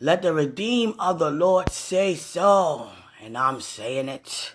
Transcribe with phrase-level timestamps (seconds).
[0.00, 2.88] Let the redeemed of the Lord say so.
[3.20, 4.54] And I'm saying it.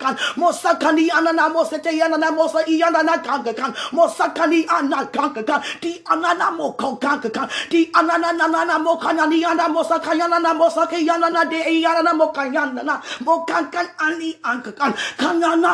[0.01, 7.49] kangekan mosakani anana mosete yanana mosa yanana kangekan mosakani ana kangekan di anana moko kangekan
[7.69, 13.01] di anana nanana mokanani ana mosakayana na mosake yanana de i anana mo kanga yanana
[13.23, 14.93] mokayana mokankan ani angekan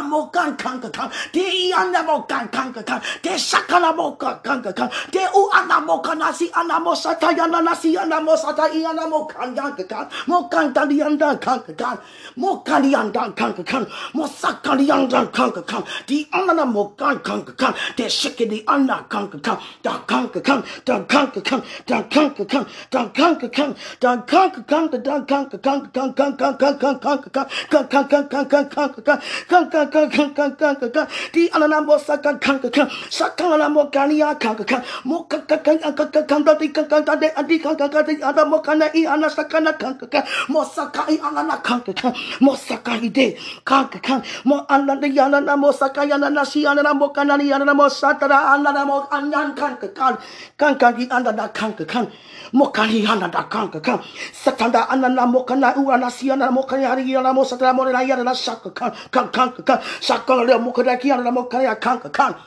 [0.09, 6.52] mo mokan kangekan di yana mokan kangekan de sakala mokan kangekan de u ana mokanasi
[6.53, 11.98] ana mosata yanana si yana mosata yana mokanyangekan Mo yanda kangekan
[12.38, 13.88] mokani yanda kangekan
[14.18, 15.84] Mosakali anda kanka kan.
[16.08, 17.73] Di anana mokan kanka kan.
[17.98, 19.58] De shiki di anna kanka kan.
[19.84, 20.64] Da kanka kan.
[20.86, 21.62] Da kanka kan.
[21.86, 22.66] Da kanka kan.
[22.90, 23.76] Da kanka kan.
[24.02, 24.98] Da kanka kan.
[25.04, 25.80] Da kanka kan.
[25.94, 27.46] Kan kan kan kan kan kanka kan.
[27.72, 29.18] Kan kan kan kan kan kanka kan.
[29.50, 31.08] Kan kan kan kan kan kanka kan.
[31.34, 32.88] Di anana mosakan kanka kan.
[33.18, 34.81] Sakana mokani ya kanka kan.
[35.06, 38.44] Mokaka kan kanka kan kan da di kanka da de adi kanka kan de ada
[38.46, 40.24] mokana i anasakana kanka kan.
[40.50, 42.14] Mosakai anana kanka kan.
[42.42, 43.28] Mosakai de
[43.64, 44.06] kanka kan.
[44.08, 44.23] かん。
[44.45, 50.19] もうあんなでやらなもさかやらなしやらなもかなりやらなもさたらあんならもあんなんかんかかん。
[50.55, 52.11] かんかりあんなだかんかかん。
[52.53, 54.02] もかりあんなだかんかかん。
[54.31, 58.91] さただあんならもかなうわなしやらなもかやりやらもさたらもれなやらなしゃかかん。
[58.91, 59.81] かんかんかかん。
[60.02, 62.38] しゃかれもかだきやらなもかやかんかかん。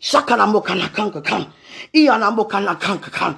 [0.00, 1.52] しからもかなかんかかん。
[1.94, 3.36] Ianamokanakankakang.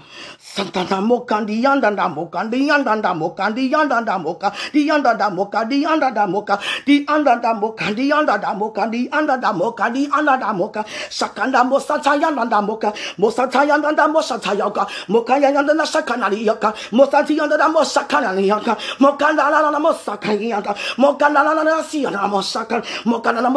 [0.50, 8.90] Santanamokan, the Yandandamokan, the Yandandamokan, the Yandandamokan, the Yandandamokan, the Yandandamokan, the Andadamokan, the Yandadamokan,
[8.90, 22.82] the Andadamokan, the Andadamokan, Sakanda Mosatayanandamoka, Mosatayanandamosayoka, Mokayana Sakanariaka, Mosatiyandamosakanariaka, Mokandana Mosakayaka, Mokandana Siana Mosakan,
[23.04, 23.50] Mokandana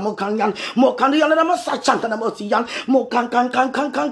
[0.00, 4.11] Mokanyan, Mokandana Mosachantana Mosian, Mokan Kan Kan Kan Kan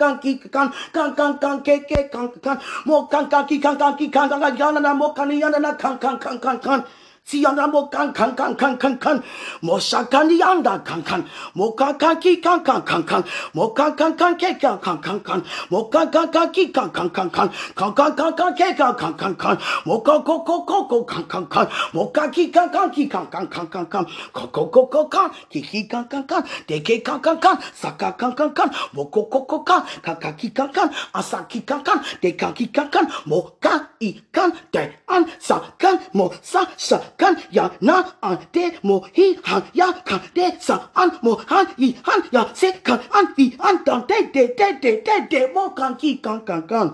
[0.00, 2.56] kan ki kan kan kan kan ke ke kan kan
[2.86, 5.72] mo kan kan ki kan kan ki kan kan kan na mo kan ya na
[5.84, 6.80] kan kan kan kan kan
[7.24, 9.24] ちやなもかんかんかんかんかんかん。
[9.60, 11.26] もしゃかにあんだかんかん。
[11.54, 13.24] もかかきかんかんかんかん。
[13.54, 15.44] もかかかんけかんかんかんかん。
[15.68, 17.50] もかかかきかんかんかんかん。
[17.50, 19.60] かかかかけかんかんかんかん。
[19.84, 21.68] もかこここかんかんかん。
[21.92, 24.06] もかきかんかんきかんかんかんかんかん。
[24.06, 25.32] かこここかん。
[25.50, 26.44] ききかんかんかん。
[26.66, 27.60] でけかんかんかん。
[27.74, 28.72] さかかんかんかん。
[28.92, 29.82] もこここかん。
[30.02, 30.90] かかきかんかん。
[31.12, 32.02] あさきかんかん。
[32.20, 33.08] でかきかんかん。
[33.26, 34.52] もかいかん。
[34.72, 36.00] であんさかん。
[36.12, 37.00] もさしゃ。
[37.20, 41.94] Kan ya na an de mo hi han ya kan de sa an mo han i
[42.06, 45.68] han ya se kan an i an dan de de de de de de mo
[45.78, 46.88] kan ki kan kan kan.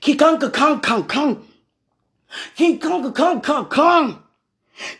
[0.00, 1.36] Ki kan kan kan kan.
[2.56, 4.23] Ki kan kan kan kan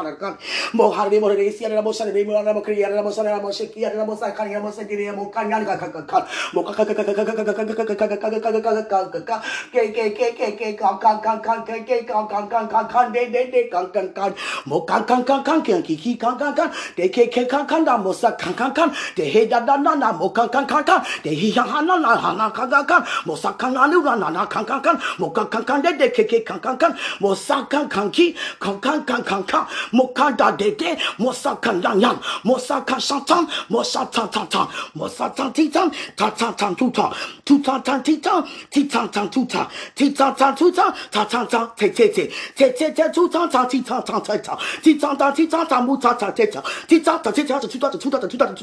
[0.00, 0.36] kana kan
[0.74, 3.22] mo har mo dere si yana mo sa dere mo yana mo kiyara mo sa
[3.22, 5.76] dere mo se kiyara mo sa kan yana mo sa dere mo kan yana ka
[5.76, 8.40] ka ka mo ka ka ka ka ka ka ka ka ka ka ka ka
[8.40, 9.36] ka ka ka ka ka
[9.72, 12.82] ke ke ke ke ke ka ka ka ka ke ke ka ka ka ka
[12.92, 14.24] ka de de de ka ka ka
[14.66, 17.64] mo ka ka ka ka ke ki ki ka ka ka de ke ke ka
[17.64, 20.48] ka da mo mosa kan kan kan, de he da da na na mo kan
[20.48, 23.72] kan kan kan, de he ha na na ha na kan kan kan, mosa kan
[23.72, 26.44] na na na na kan kan kan, mo kan kan kan de de ke ke
[26.44, 30.50] kan kan kan, mosa kan kan ki, kan kan kan kan kan, mo kan da
[30.50, 35.28] de de, mosa kan yang yang, mosa kan shan tan, mosa tan tan tan, mosa
[35.36, 37.12] tan ti tan, ta tan tan tu tan,
[37.44, 40.92] tu tan tan ti tan, ti tan tan tu tan, ti tan tan tu tan,
[41.10, 42.24] ta tan tan te te te,
[42.56, 45.46] te te te tu tan tan ti tan tan te tan, ti tan tan ti
[45.46, 48.09] tan tan mu tan tan te tan, ti tan tan ti tan tu tan tu
[48.10, 48.54] tu tan,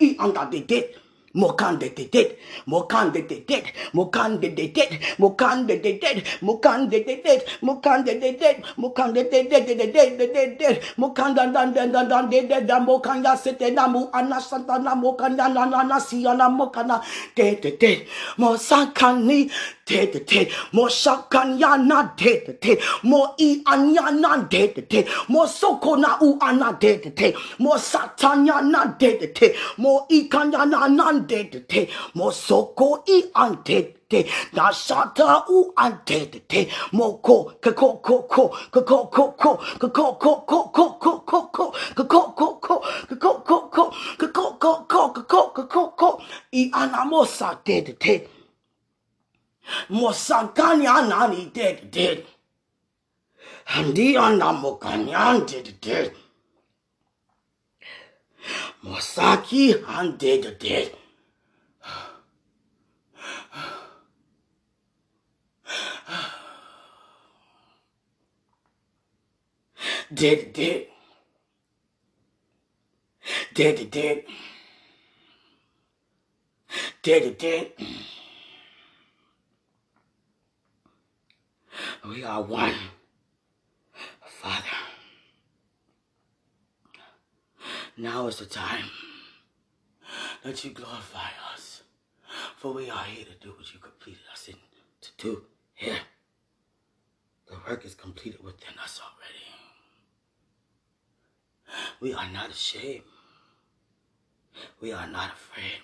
[0.00, 0.82] i an da de de.
[1.36, 2.36] Mokande de dead,
[2.66, 8.56] Mokande de dead, Mokande de dead, Mokande de dead, Mokande de dead, Mokande de dead,
[8.78, 12.66] Mokande de dead, de dead, de dead, dead, Mokanda dan dan dan dan de dead,
[12.66, 17.02] dan Mokanda sete namu anasanta na Mokanda na na na siana Mokana
[17.36, 18.06] de de dead,
[18.38, 19.50] Mosakani
[19.86, 25.06] de de dead, Mosakanya na de de dead, Mo i anya na de de dead,
[25.28, 30.86] Mosoko na u ana de de dead, Mosatanya na de de dead, Mo ikanya na
[30.88, 37.52] na de de te mosoko i ante te na sata u ante te te moko
[37.60, 42.48] kako ko ko kako ko ko kako ko ko ko ko ko ko kako ko
[42.60, 46.22] ko kako ko ko kako ko ko kako kako ko
[46.52, 48.35] i ana mosa te te te
[49.90, 52.26] mosakanya nani te te te
[53.76, 55.98] Andi ana mokanyan te te te
[58.82, 60.78] Mosaki ante te te
[70.12, 70.86] Did did.
[73.54, 74.24] Did did.
[77.02, 77.72] Did did.
[82.08, 82.74] We are one,
[84.24, 84.64] Father.
[87.96, 88.84] Now is the time
[90.44, 91.82] that you glorify us,
[92.56, 94.54] for we are here to do what you completed us in
[95.00, 95.42] to do
[95.74, 95.98] here.
[97.48, 99.46] The work is completed within us already.
[102.00, 103.02] We are not ashamed.
[104.80, 105.80] We are not afraid.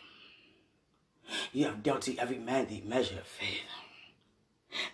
[1.53, 3.63] You have dealt to every man the measure of faith.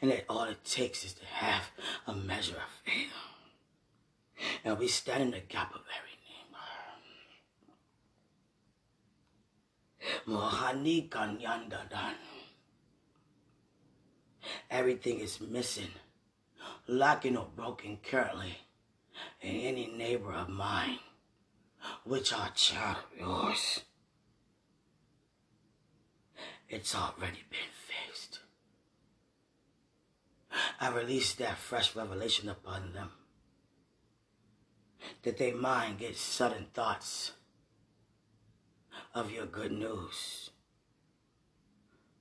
[0.00, 1.70] And that all it takes is to have
[2.06, 3.12] a measure of faith.
[4.64, 6.16] And we stand in the gap of every
[10.26, 10.40] neighbor.
[10.40, 12.14] Mohani kanyandadan.
[14.70, 15.90] Everything is missing,
[16.86, 18.58] lacking or broken currently
[19.40, 20.98] in any neighbor of mine,
[22.04, 23.80] which are child of yours.
[26.68, 28.40] It's already been fixed.
[30.80, 33.10] I release that fresh revelation upon them.
[35.22, 37.32] That their mind gets sudden thoughts
[39.14, 40.50] of your good news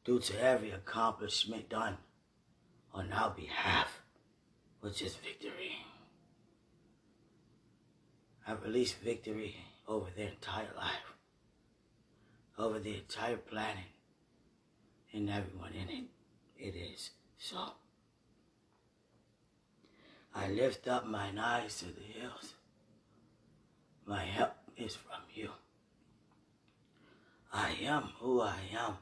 [0.04, 1.98] due to every accomplishment done
[2.94, 4.02] on our behalf,
[4.82, 5.86] which is victory.
[8.48, 9.56] I release victory
[9.88, 11.14] over their entire life,
[12.58, 13.84] over the entire planet,
[15.14, 16.04] and everyone in it.
[16.58, 17.74] It is so.
[20.34, 22.54] I lift up mine eyes to the hills.
[24.06, 25.50] My help is from you.
[27.52, 28.98] I am who I am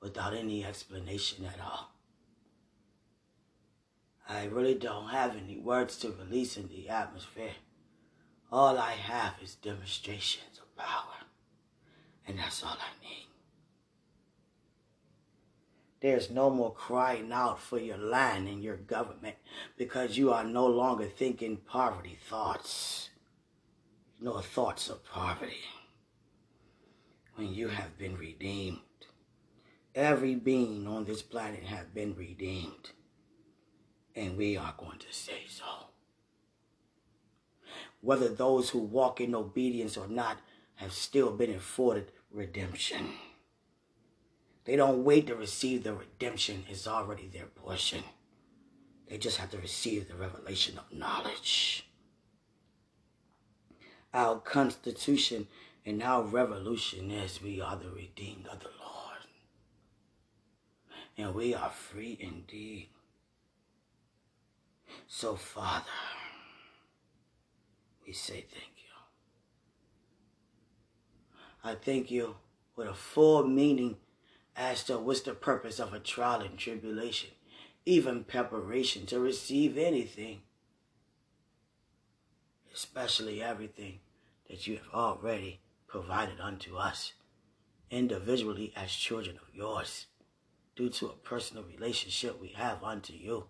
[0.00, 1.92] without any explanation at all.
[4.28, 7.56] I really don't have any words to release in the atmosphere.
[8.52, 11.26] All I have is demonstrations of power.
[12.26, 13.29] And that's all I need.
[16.00, 19.36] There's no more crying out for your land and your government
[19.76, 23.10] because you are no longer thinking poverty thoughts,
[24.20, 25.64] nor thoughts of poverty.
[27.34, 28.78] When you have been redeemed,
[29.94, 32.90] every being on this planet has been redeemed.
[34.16, 35.90] And we are going to say so
[38.00, 40.38] whether those who walk in obedience or not
[40.76, 43.12] have still been afforded redemption.
[44.64, 48.04] They don't wait to receive the redemption, it's already their portion.
[49.08, 51.86] They just have to receive the revelation of knowledge.
[54.12, 55.48] Our constitution
[55.84, 59.26] and our revolution is we are the redeemed of the Lord.
[61.16, 62.88] And we are free indeed.
[65.06, 65.86] So, Father,
[68.06, 68.90] we say thank you.
[71.64, 72.36] I thank you
[72.76, 73.96] with a full meaning
[74.60, 77.30] as to what's the purpose of a trial and tribulation,
[77.86, 80.42] even preparation to receive anything,
[82.74, 84.00] especially everything
[84.50, 87.14] that you have already provided unto us
[87.90, 90.06] individually as children of yours
[90.76, 93.46] due to a personal relationship we have unto you.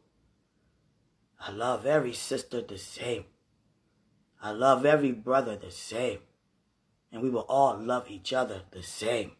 [1.41, 3.25] I love every sister the same.
[4.41, 6.21] I love every brother the same.
[7.11, 9.33] And we will all love each other the same.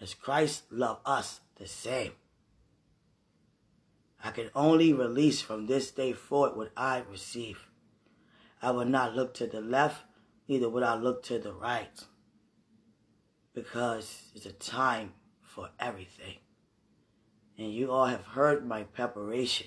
[0.00, 2.12] As Christ loved us the same.
[4.24, 7.66] I can only release from this day forward what I receive.
[8.62, 10.04] I will not look to the left,
[10.48, 12.04] neither will I look to the right.
[13.54, 16.36] Because it's a time for everything.
[17.58, 19.66] And you all have heard my preparation.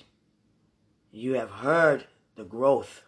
[1.11, 3.03] You have heard the growth.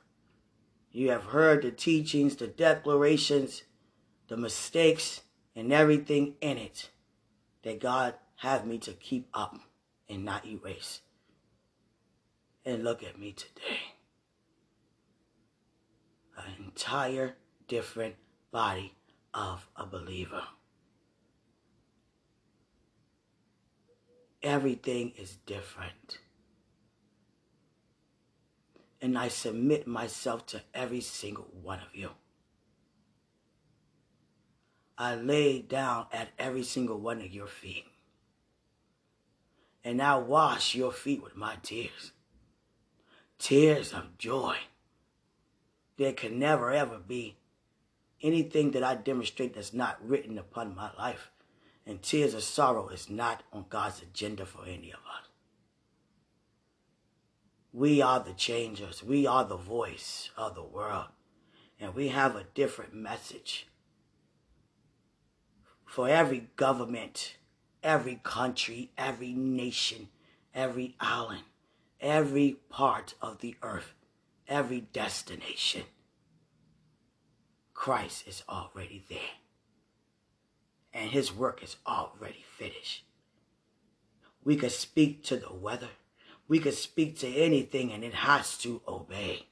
[0.91, 3.63] You have heard the teachings, the declarations,
[4.27, 5.21] the mistakes,
[5.55, 6.89] and everything in it
[7.65, 9.59] that God have me to keep up
[10.07, 11.01] and not erase.
[12.63, 13.79] And look at me today.
[16.37, 17.35] An entire
[17.67, 18.15] different
[18.51, 18.93] body
[19.33, 20.43] of a believer.
[24.43, 26.19] Everything is different.
[29.01, 32.11] And I submit myself to every single one of you.
[34.97, 37.85] I lay down at every single one of your feet.
[39.83, 42.11] And I wash your feet with my tears.
[43.37, 44.55] Tears of joy.
[45.97, 47.37] There can never ever be
[48.21, 51.31] anything that I demonstrate that's not written upon my life
[51.85, 55.29] and tears of sorrow is not on God's agenda for any of us.
[57.71, 59.03] We are the changers.
[59.03, 61.07] We are the voice of the world.
[61.79, 63.67] And we have a different message
[65.95, 67.37] for every government,
[67.81, 70.09] every country, every nation,
[70.53, 71.43] every island,
[72.01, 73.93] every part of the earth,
[74.45, 75.83] every destination.
[77.73, 79.37] Christ is already there
[80.93, 83.05] and his work is already finished.
[84.43, 85.91] We could speak to the weather.
[86.49, 89.47] We could speak to anything and it has to obey.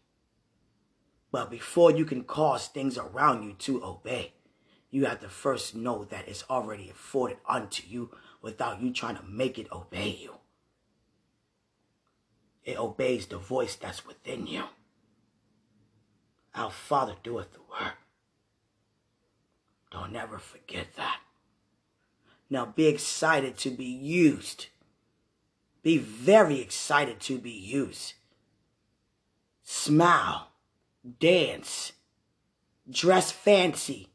[1.32, 4.34] But before you can cause things around you to obey,
[4.94, 8.12] you have to first know that it's already afforded unto you
[8.44, 10.36] without you trying to make it obey you.
[12.64, 14.66] It obeys the voice that's within you.
[16.54, 17.96] Our Father doeth the work.
[19.92, 21.22] Don't ever forget that.
[22.48, 24.68] Now be excited to be used.
[25.82, 28.14] Be very excited to be used.
[29.64, 30.50] Smile,
[31.20, 31.94] dance,
[32.88, 34.13] dress fancy,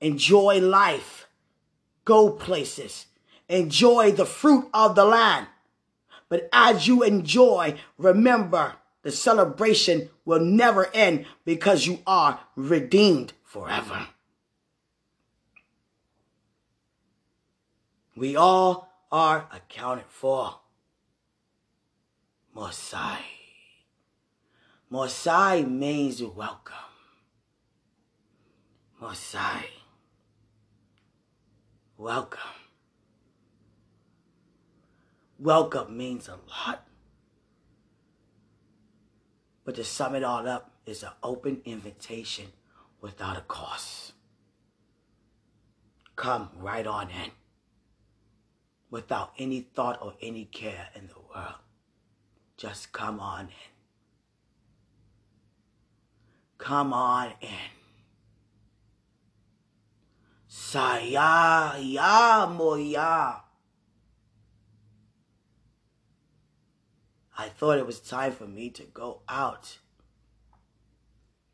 [0.00, 1.28] enjoy life,
[2.04, 3.06] go places,
[3.48, 5.46] enjoy the fruit of the land.
[6.28, 14.06] But as you enjoy, remember the celebration will never end because you are redeemed forever.
[18.16, 20.56] We all are accounted for.
[22.54, 23.18] Mosai.
[24.92, 26.74] Mosai means welcome.
[29.00, 29.79] Mosai.
[32.00, 32.40] Welcome.
[35.38, 36.86] Welcome means a lot.
[39.66, 42.46] But to sum it all up is an open invitation
[43.02, 44.14] without a cost.
[46.16, 47.32] Come right on in
[48.90, 51.60] without any thought or any care in the world.
[52.56, 53.72] Just come on in.
[56.56, 57.79] Come on in.
[60.50, 63.44] Saya ya moya.
[67.38, 69.78] I thought it was time for me to go out.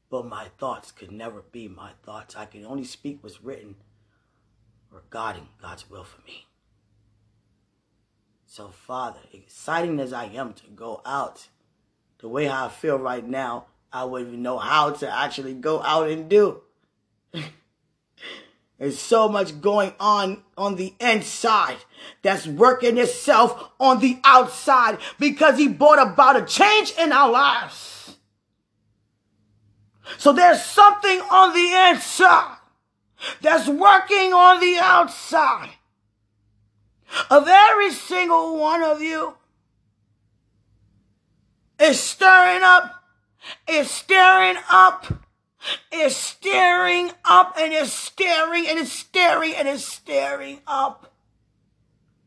[0.09, 2.37] But my thoughts could never be my thoughts.
[2.37, 3.76] I can only speak what's written
[4.91, 6.47] regarding God's will for me.
[8.47, 11.49] So, Father, exciting as I am to go out,
[12.21, 15.83] the way how I feel right now, I wouldn't even know how to actually go
[15.83, 16.62] out and do.
[18.78, 21.78] There's so much going on on the inside
[22.23, 28.16] that's working itself on the outside because he brought about a change in our lives.
[30.18, 32.59] So there's something on the inside
[33.40, 35.71] that's working on the outside
[37.30, 39.35] of every single one of you.
[41.78, 43.04] Is stirring up,
[43.68, 45.06] is stirring up,
[45.92, 51.12] is staring up, and is staring and is staring and is staring up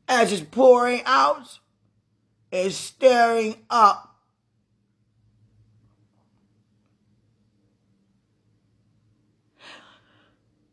[0.07, 1.59] as it's pouring out,
[2.51, 4.05] is staring up.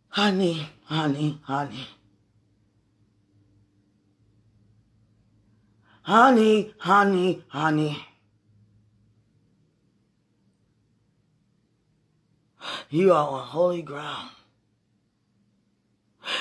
[0.08, 1.86] Honey, honey, honey.
[6.00, 8.06] Honey, honey, honey.
[12.90, 14.30] You are on holy ground.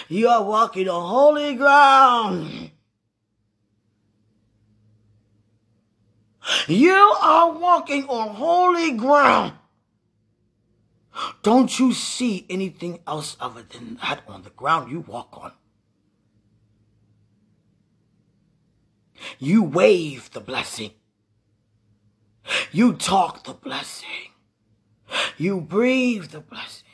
[0.08, 2.72] You are walking on holy ground.
[6.68, 9.54] You are walking on holy ground.
[11.44, 15.54] Don't you see anything else other than that on the ground you walk on?
[19.40, 20.92] You wave the blessing.
[22.72, 24.35] You talk the blessing.
[25.38, 26.88] You breathe the blessing.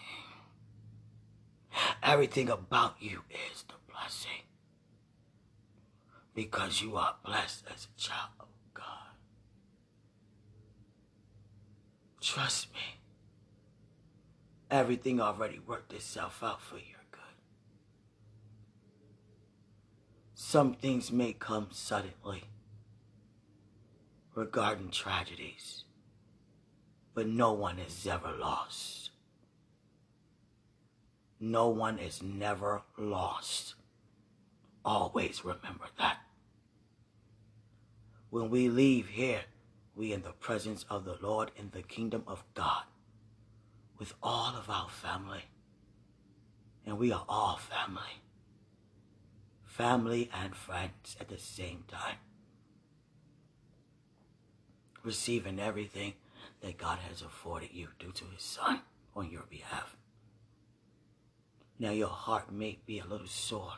[2.04, 4.44] Everything about you is the blessing.
[6.34, 8.86] Because you are blessed as a child of God.
[12.20, 13.00] Trust me.
[14.70, 17.20] Everything already worked itself out for your good.
[20.34, 22.46] Some things may come suddenly
[24.34, 25.84] regarding tragedies,
[27.14, 29.10] but no one is ever lost.
[31.40, 33.76] No one is never lost.
[34.86, 36.18] Always remember that.
[38.30, 39.42] When we leave here,
[39.96, 42.84] we in the presence of the Lord in the kingdom of God
[43.98, 45.44] with all of our family.
[46.86, 48.22] And we are all family.
[49.64, 52.18] Family and friends at the same time.
[55.04, 56.14] Receiving everything
[56.62, 58.82] that God has afforded you due to his son
[59.16, 59.96] on your behalf.
[61.80, 63.74] Now your heart may be a little sore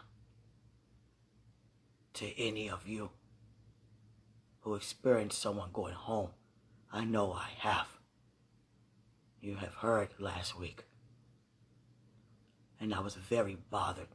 [2.15, 3.11] to any of you
[4.61, 6.29] who experienced someone going home.
[6.91, 7.87] I know I have
[9.43, 10.85] you have heard last week.
[12.79, 14.07] And I was very bothered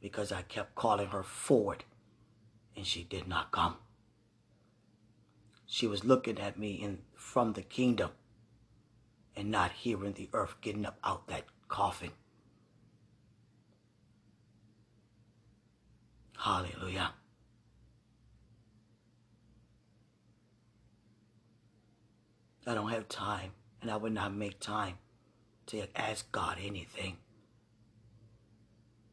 [0.00, 1.84] because I kept calling her forward
[2.74, 3.76] and she did not come.
[5.66, 8.10] She was looking at me in, from the kingdom
[9.36, 12.10] and not hearing the earth getting up out that coffin.
[16.36, 17.12] Hallelujah.
[22.66, 23.50] I don't have time
[23.82, 24.94] and I would not make time
[25.66, 27.18] to ask God anything.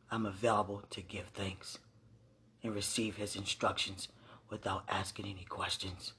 [0.10, 1.80] I'm available to give thanks
[2.63, 4.08] and receive his instructions
[4.50, 6.13] without asking any questions.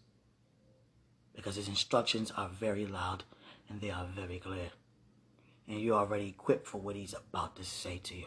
[1.39, 3.23] Because his instructions are very loud
[3.69, 4.71] and they are very clear.
[5.69, 8.27] And you're already equipped for what he's about to say to you.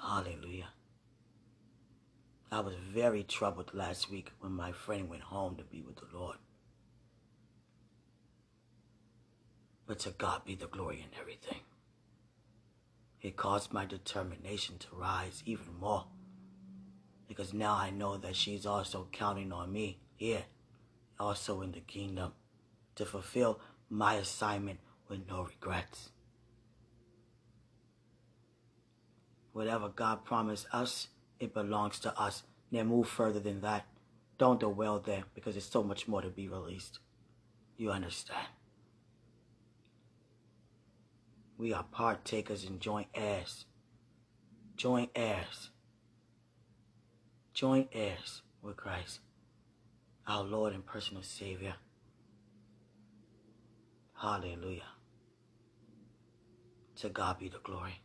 [0.00, 0.68] Hallelujah.
[2.52, 6.16] I was very troubled last week when my friend went home to be with the
[6.16, 6.36] Lord.
[9.88, 11.62] But to God be the glory in everything.
[13.20, 16.06] It caused my determination to rise even more.
[17.30, 20.42] Because now I know that she's also counting on me here,
[21.20, 22.32] also in the kingdom,
[22.96, 26.10] to fulfill my assignment with no regrets.
[29.52, 31.06] Whatever God promised us,
[31.38, 32.42] it belongs to us.
[32.72, 33.86] Now move further than that.
[34.36, 36.98] Don't dwell there because there's so much more to be released.
[37.76, 38.48] You understand?
[41.56, 43.66] We are partakers and joint heirs.
[44.74, 45.70] Joint heirs.
[47.52, 49.20] Joint heirs with Christ,
[50.26, 51.74] our Lord and personal Savior.
[54.14, 54.82] Hallelujah.
[56.96, 58.00] To God be the glory.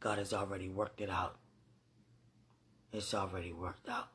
[0.00, 1.36] God has already worked it out.
[2.92, 4.08] It's already worked out.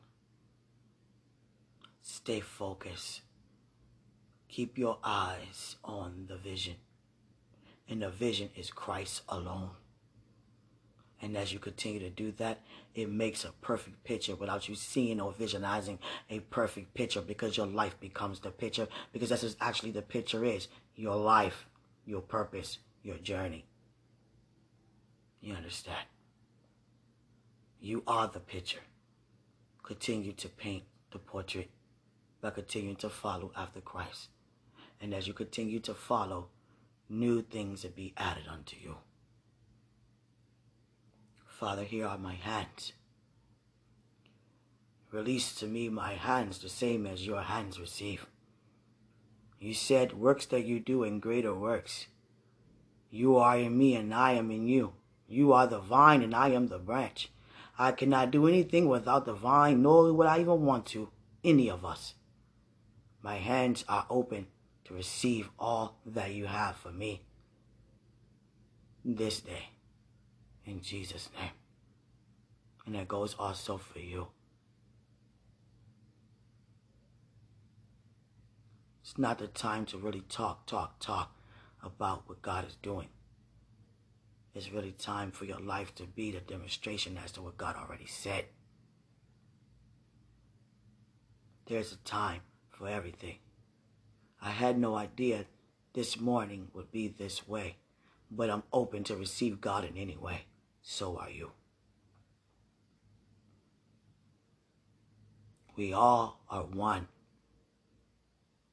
[2.01, 3.21] Stay focused.
[4.49, 6.75] Keep your eyes on the vision.
[7.87, 9.71] And the vision is Christ alone.
[11.23, 12.59] And as you continue to do that,
[12.93, 17.65] it makes a perfect picture without you seeing or visualizing a perfect picture because your
[17.65, 20.67] life becomes the picture because that's actually the picture is.
[20.97, 21.65] Your life,
[22.05, 23.63] your purpose, your journey.
[25.39, 26.05] You understand?
[27.79, 28.83] You are the picture.
[29.81, 31.69] Continue to paint the portrait
[32.41, 34.27] by continuing to follow after Christ.
[34.99, 36.49] And as you continue to follow,
[37.07, 38.97] new things will be added unto you.
[41.63, 42.91] Father, here are my hands.
[45.13, 48.25] Release to me my hands the same as your hands receive.
[49.61, 52.07] You said, works that you do and greater works.
[53.09, 54.91] You are in me and I am in you.
[55.25, 57.31] You are the vine and I am the branch.
[57.79, 61.11] I cannot do anything without the vine, nor would I even want to,
[61.45, 62.15] any of us.
[63.21, 64.47] My hands are open
[64.83, 67.21] to receive all that you have for me
[69.05, 69.69] this day.
[70.65, 71.51] In Jesus' name.
[72.85, 74.27] And that goes also for you.
[79.01, 81.35] It's not the time to really talk, talk, talk
[81.83, 83.09] about what God is doing.
[84.55, 88.05] It's really time for your life to be the demonstration as to what God already
[88.05, 88.45] said.
[91.65, 93.37] There's a time for everything.
[94.41, 95.45] I had no idea
[95.93, 97.77] this morning would be this way,
[98.29, 100.45] but I'm open to receive God in any way.
[100.83, 101.51] So are you.
[105.75, 107.07] We all are one.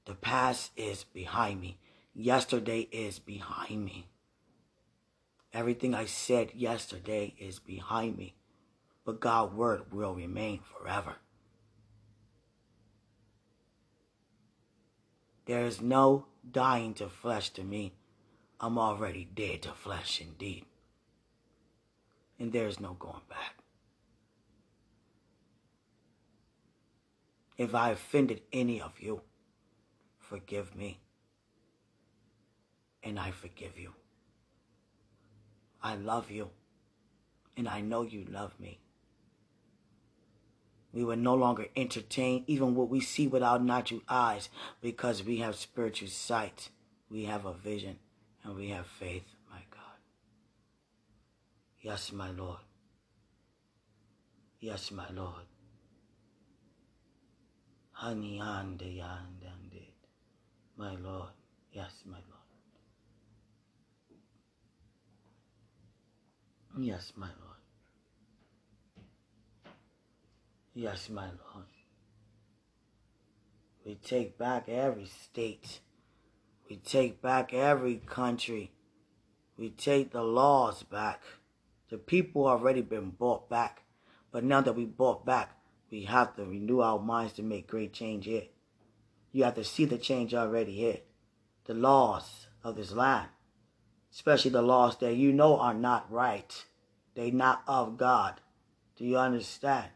[0.05, 1.79] The past is behind me.
[2.13, 4.09] Yesterday is behind me.
[5.55, 8.35] Everything I said yesterday is behind me.
[9.05, 11.17] But God's word will remain forever.
[15.47, 17.95] There is no dying to flesh to me.
[18.61, 20.67] I'm already dead to flesh indeed.
[22.41, 23.55] And there is no going back.
[27.59, 29.21] If I offended any of you,
[30.19, 31.01] forgive me.
[33.03, 33.93] And I forgive you.
[35.83, 36.49] I love you.
[37.57, 38.81] And I know you love me.
[40.93, 44.49] We will no longer entertain even what we see with our natural eyes
[44.81, 46.71] because we have spiritual sight.
[47.11, 47.99] We have a vision
[48.43, 49.25] and we have faith.
[51.83, 52.59] Yes, my Lord.
[54.61, 55.47] Yes, my Lord.
[57.93, 58.83] Honey, and
[60.77, 61.31] my Lord.
[61.73, 62.41] Yes, my Lord.
[66.79, 67.61] Yes, my Lord.
[70.75, 71.67] Yes, my Lord.
[73.87, 75.81] We take back every state.
[76.69, 78.73] We take back every country.
[79.57, 81.23] We take the laws back.
[81.91, 83.83] The people already been bought back.
[84.33, 85.57] But now that we bought back,
[85.91, 88.45] we have to renew our minds to make great change here.
[89.33, 91.01] You have to see the change already here.
[91.65, 93.29] The laws of this land,
[94.13, 96.65] especially the laws that you know are not right.
[97.15, 98.41] They not of God.
[98.97, 99.91] Do you understand?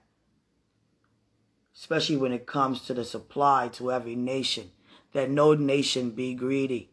[1.74, 4.70] especially when it comes to the supply to every nation.
[5.12, 6.90] That no nation be greedy.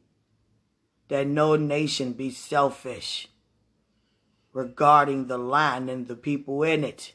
[1.08, 3.28] That no nation be selfish
[4.54, 7.14] regarding the land and the people in it.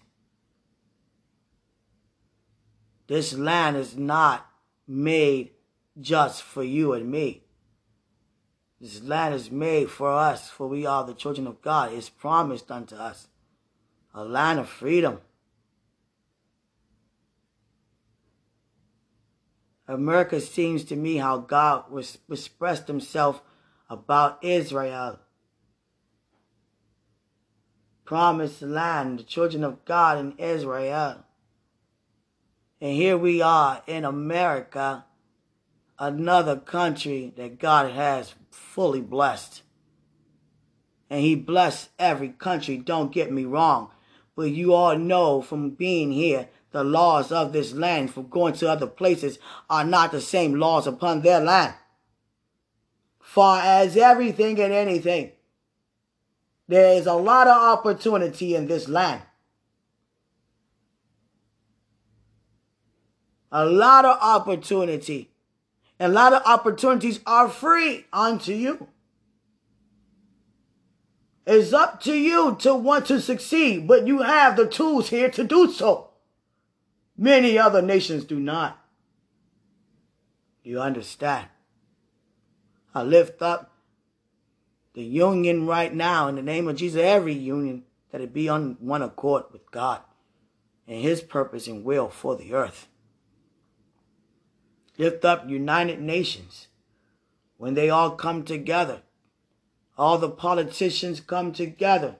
[3.06, 4.46] This land is not
[4.86, 5.50] made
[6.00, 7.44] just for you and me.
[8.80, 11.92] This land is made for us, for we are the children of God.
[11.92, 13.28] It's promised unto us
[14.12, 15.20] a land of freedom.
[19.88, 21.84] America seems to me how God
[22.30, 23.40] expressed himself
[23.88, 25.20] about Israel.
[28.06, 31.24] Promised land, the children of God in Israel.
[32.80, 35.04] And here we are in America,
[35.98, 39.62] another country that God has fully blessed.
[41.10, 43.90] And he blessed every country, don't get me wrong.
[44.36, 48.70] But you all know from being here the laws of this land from going to
[48.70, 51.74] other places are not the same laws upon their land.
[53.20, 55.32] Far as everything and anything,
[56.68, 59.22] there is a lot of opportunity in this land.
[63.52, 65.30] A lot of opportunity.
[65.98, 68.88] And a lot of opportunities are free unto you.
[71.46, 75.44] It's up to you to want to succeed, but you have the tools here to
[75.44, 76.10] do so.
[77.16, 78.78] Many other nations do not.
[80.64, 81.46] You understand?
[82.92, 83.70] I lift up
[84.96, 88.78] the union right now in the name of Jesus, every union, that it be on
[88.80, 90.00] one accord with God
[90.88, 92.88] and his purpose and will for the earth.
[94.96, 96.68] Lift up United Nations
[97.58, 99.02] when they all come together.
[99.98, 102.16] All the politicians come together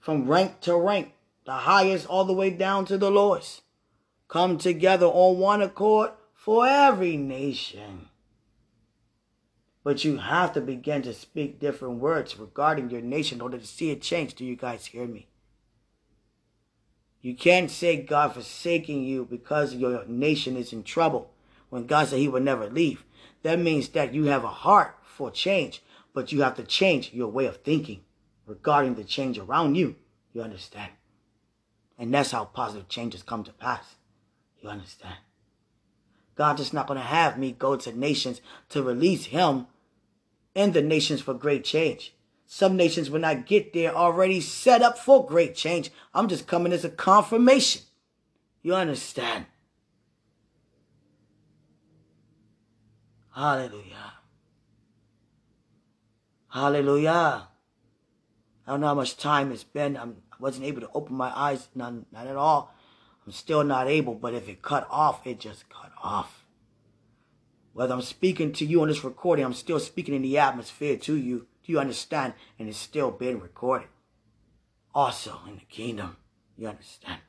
[0.00, 1.12] from rank to rank
[1.44, 3.60] the highest all the way down to the lowest,
[4.28, 8.08] come together on one accord for every nation.
[9.86, 13.64] But you have to begin to speak different words regarding your nation in order to
[13.64, 14.34] see a change.
[14.34, 15.28] Do you guys hear me?
[17.20, 21.30] You can't say God forsaking you because your nation is in trouble
[21.68, 23.04] when God said he would never leave.
[23.44, 27.28] That means that you have a heart for change, but you have to change your
[27.28, 28.00] way of thinking
[28.44, 29.94] regarding the change around you.
[30.32, 30.90] You understand?
[31.96, 33.94] And that's how positive changes come to pass.
[34.60, 35.18] You understand?
[36.34, 39.68] God is not going to have me go to nations to release him
[40.56, 42.14] in the nations for great change.
[42.46, 45.90] Some nations, when I get there, already set up for great change.
[46.14, 47.82] I'm just coming as a confirmation.
[48.62, 49.46] You understand?
[53.34, 54.14] Hallelujah.
[56.48, 57.48] Hallelujah.
[58.66, 59.96] I don't know how much time it's been.
[59.96, 62.74] I'm, I wasn't able to open my eyes, none, not at all.
[63.26, 66.45] I'm still not able, but if it cut off, it just cut off.
[67.76, 71.14] Whether I'm speaking to you on this recording, I'm still speaking in the atmosphere to
[71.14, 71.46] you.
[71.62, 72.32] Do you understand?
[72.58, 73.88] And it's still being recorded.
[74.94, 76.16] Also in the kingdom.
[76.56, 77.20] You understand?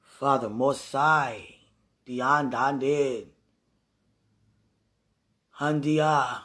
[0.00, 1.54] Father Mosai,
[2.04, 3.28] Diandandid,
[5.60, 6.40] Handia,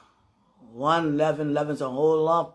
[0.71, 2.53] one leaven leavens a whole lump.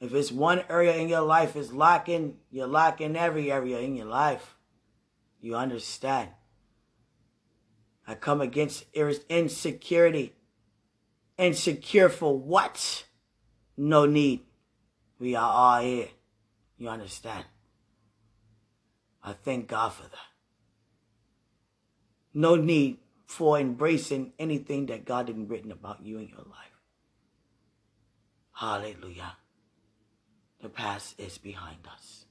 [0.00, 4.06] If it's one area in your life is lacking, you're lacking every area in your
[4.06, 4.56] life.
[5.40, 6.30] You understand?
[8.06, 10.34] I come against insecurity.
[11.36, 13.04] Insecure for what?
[13.76, 14.40] No need.
[15.18, 16.08] We are all here.
[16.78, 17.44] You understand?
[19.22, 20.28] I thank God for that.
[22.32, 26.80] No need for embracing anything that God didn't written about you in your life.
[28.52, 29.36] Hallelujah.
[30.62, 32.24] The past is behind us.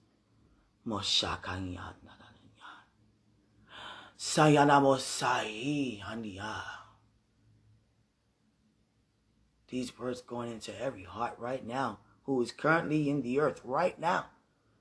[6.41, 6.87] Ah.
[9.67, 13.99] These words going into every heart right now who is currently in the earth right
[13.99, 14.25] now.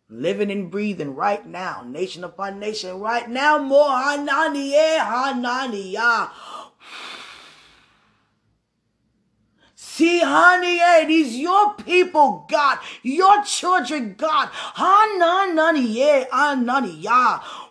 [0.09, 3.59] Living and breathing right now, nation upon nation right now.
[3.59, 5.99] More hananiye eh, hananiya.
[5.99, 6.73] Ah.
[9.75, 14.49] See, honey, eh, hey, these your people, God, your children, God.
[14.77, 17.09] Hananiye, eh, hananiya.
[17.11, 17.66] Ah.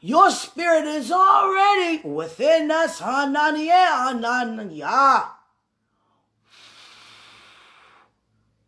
[0.00, 3.00] Your spirit is already within us.
[3.00, 5.26] Hananiye, hananiya.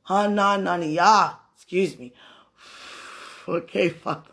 [0.09, 1.37] Hananiya.
[1.55, 2.13] Excuse me.
[3.47, 4.33] Okay, Father.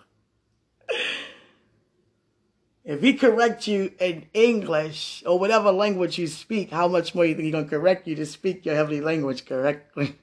[2.84, 7.36] If he corrects you in English or whatever language you speak, how much more you
[7.36, 10.16] think he's going to correct you to speak your heavenly language correctly?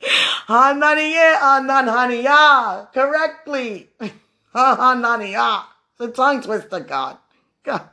[0.48, 3.90] Hananiya, ananhaniya, correctly.
[4.56, 5.64] Hananiya.
[5.98, 7.16] It's a tongue twister, God.
[7.64, 7.88] God.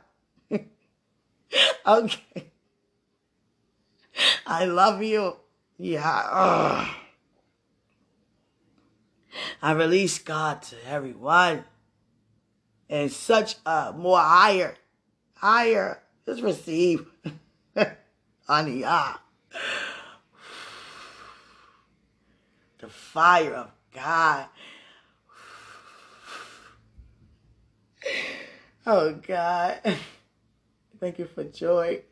[1.86, 2.52] okay.
[4.46, 5.36] I love you.
[5.78, 6.22] Yeah.
[6.30, 6.88] Ugh.
[9.62, 11.64] I release God to everyone
[12.90, 14.76] and such a more higher,
[15.34, 16.02] higher.
[16.26, 17.06] Just receive.
[18.48, 19.18] Aniyah.
[22.78, 24.46] The fire of God.
[28.86, 29.80] Oh God.
[31.00, 32.02] Thank you for joy.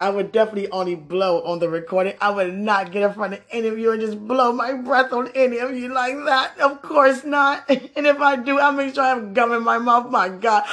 [0.00, 2.14] I would definitely only blow on the recording.
[2.20, 5.12] I would not get in front of any of you and just blow my breath
[5.12, 6.58] on any of you like that.
[6.60, 7.68] Of course not.
[7.96, 10.10] And if I do, I'll make sure I have gum in my mouth.
[10.10, 10.64] My God.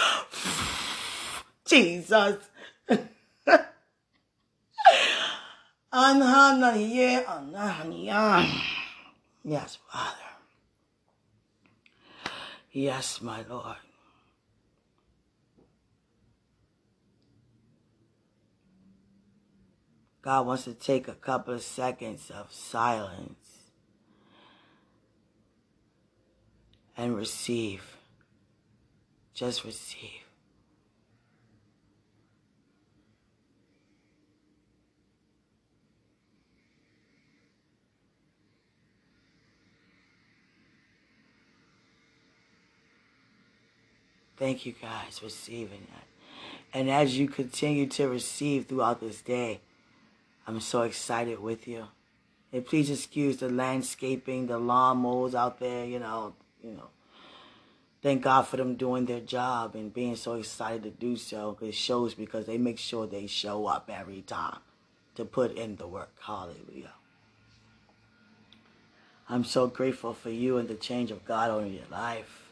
[1.65, 2.38] Jesus.
[9.43, 10.17] Yes, Father.
[12.71, 13.77] Yes, my Lord.
[20.25, 23.69] God wants to take a couple of seconds of silence
[26.97, 27.95] and receive.
[29.35, 30.23] Just receive.
[44.38, 46.07] Thank you guys for receiving that.
[46.73, 49.59] And as you continue to receive throughout this day,
[50.47, 51.88] I'm so excited with you.
[52.53, 56.89] And please excuse the landscaping, the lawnmowers out there, you know, you know.
[58.01, 61.58] Thank God for them doing their job and being so excited to do so.
[61.60, 64.60] It shows because they make sure they show up every time
[65.15, 66.12] to put in the work.
[66.21, 66.93] Hallelujah.
[69.27, 72.43] I'm so grateful for you and the change of God on your life.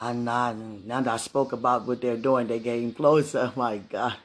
[0.00, 3.52] I'm not, now that I spoke about what they're doing, they're getting closer.
[3.54, 4.16] My God.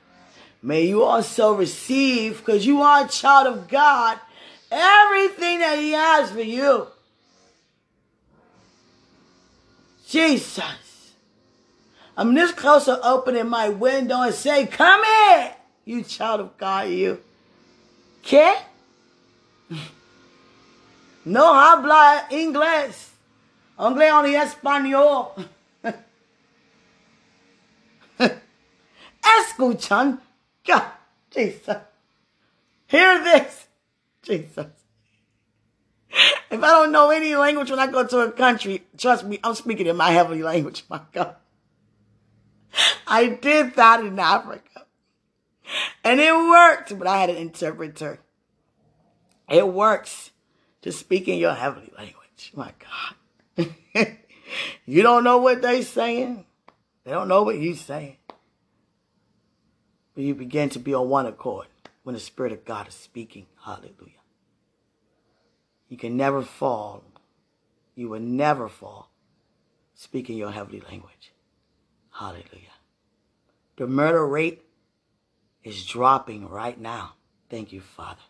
[0.65, 4.17] May you also receive, because you are a child of God,
[4.71, 6.87] everything that He has for you.
[10.07, 11.11] Jesus.
[12.15, 16.89] I'm this close to opening my window and say, Come here, you child of God,
[16.89, 17.19] you.
[18.21, 18.55] Okay?
[21.25, 23.11] No habla inglés.
[23.79, 25.31] Only español.
[29.23, 30.19] Escuchan.
[30.65, 30.85] God,
[31.31, 31.77] Jesus.
[32.87, 33.67] Hear this.
[34.21, 34.67] Jesus.
[36.51, 39.55] If I don't know any language when I go to a country, trust me, I'm
[39.55, 41.35] speaking in my heavenly language, my God.
[43.07, 44.85] I did that in Africa.
[46.03, 48.19] And it worked, but I had an interpreter.
[49.49, 50.31] It works
[50.81, 52.51] to speak in your heavenly language.
[52.55, 52.71] My
[53.57, 53.67] God.
[54.85, 56.45] you don't know what they're saying.
[57.03, 58.17] They don't know what you're saying.
[60.15, 61.67] But you begin to be on one accord
[62.03, 63.47] when the Spirit of God is speaking.
[63.63, 64.21] Hallelujah.
[65.89, 67.03] You can never fall.
[67.95, 69.09] You will never fall
[69.93, 71.33] speaking your heavenly language.
[72.11, 72.77] Hallelujah.
[73.77, 74.63] The murder rate
[75.63, 77.13] is dropping right now.
[77.49, 78.21] Thank you, Father.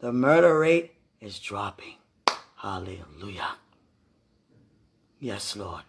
[0.00, 1.96] The murder rate is dropping.
[2.56, 3.56] Hallelujah.
[5.18, 5.82] Yes, Lord.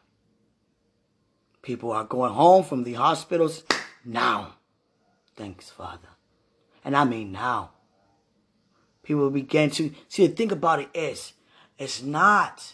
[1.62, 3.64] People are going home from the hospitals
[4.04, 4.56] now.
[5.36, 6.10] Thanks, Father.
[6.86, 7.72] And I mean now.
[9.04, 11.34] People begin to see the thing about it is
[11.78, 12.74] it's not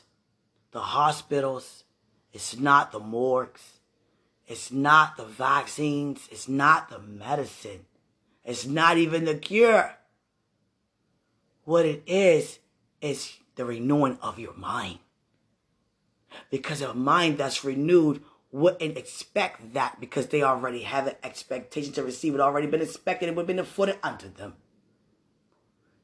[0.72, 1.84] the hospitals,
[2.32, 3.80] it's not the morgues,
[4.48, 7.86] it's not the vaccines, it's not the medicine,
[8.44, 9.96] it's not even the cure.
[11.64, 12.60] What it is,
[13.02, 15.00] is the renewing of your mind.
[16.50, 22.04] Because a mind that's renewed wouldn't expect that because they already have an expectation to
[22.04, 23.30] receive it already been expected.
[23.30, 24.56] It would have been afforded unto them.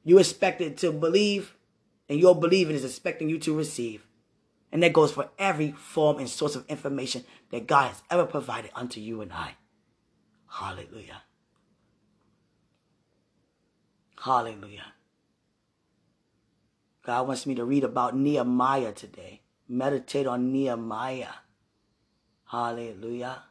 [0.03, 1.55] You expected to believe,
[2.07, 4.05] and your believing is expecting you to receive.
[4.71, 8.71] And that goes for every form and source of information that God has ever provided
[8.75, 9.55] unto you and I.
[10.47, 11.23] Hallelujah.
[14.21, 14.93] Hallelujah.
[17.03, 19.41] God wants me to read about Nehemiah today.
[19.67, 21.44] Meditate on Nehemiah.
[22.45, 23.43] Hallelujah.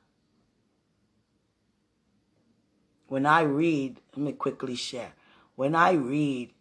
[3.07, 5.13] When I read, let me quickly share.
[5.57, 6.53] When I read,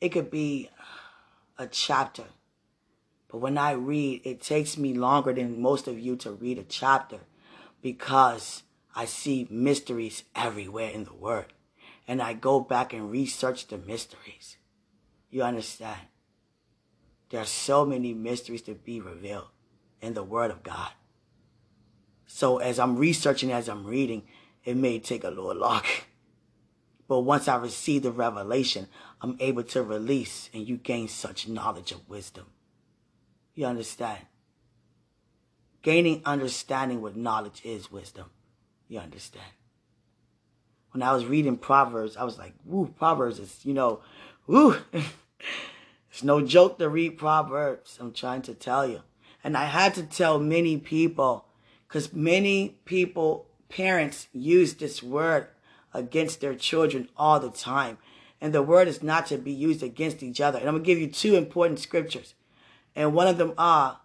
[0.00, 0.70] it could be
[1.58, 2.24] a chapter.
[3.28, 6.64] But when I read, it takes me longer than most of you to read a
[6.64, 7.20] chapter
[7.80, 8.62] because
[8.94, 11.52] I see mysteries everywhere in the Word.
[12.08, 14.56] And I go back and research the mysteries.
[15.30, 16.00] You understand?
[17.30, 19.48] There are so many mysteries to be revealed
[20.00, 20.90] in the Word of God.
[22.32, 24.22] So as I'm researching, as I'm reading,
[24.64, 25.88] it may take a little longer.
[27.08, 28.86] But once I receive the revelation,
[29.20, 32.46] I'm able to release and you gain such knowledge of wisdom.
[33.56, 34.20] You understand?
[35.82, 38.26] Gaining understanding with knowledge is wisdom.
[38.86, 39.52] You understand?
[40.92, 44.02] When I was reading Proverbs, I was like, woo, Proverbs is, you know,
[44.46, 44.76] woo.
[46.10, 47.98] it's no joke to read Proverbs.
[48.00, 49.00] I'm trying to tell you.
[49.42, 51.46] And I had to tell many people,
[51.90, 55.48] because many people, parents use this word
[55.92, 57.98] against their children all the time.
[58.40, 60.60] And the word is not to be used against each other.
[60.60, 62.34] And I'm going to give you two important scriptures.
[62.94, 63.98] And one of them are,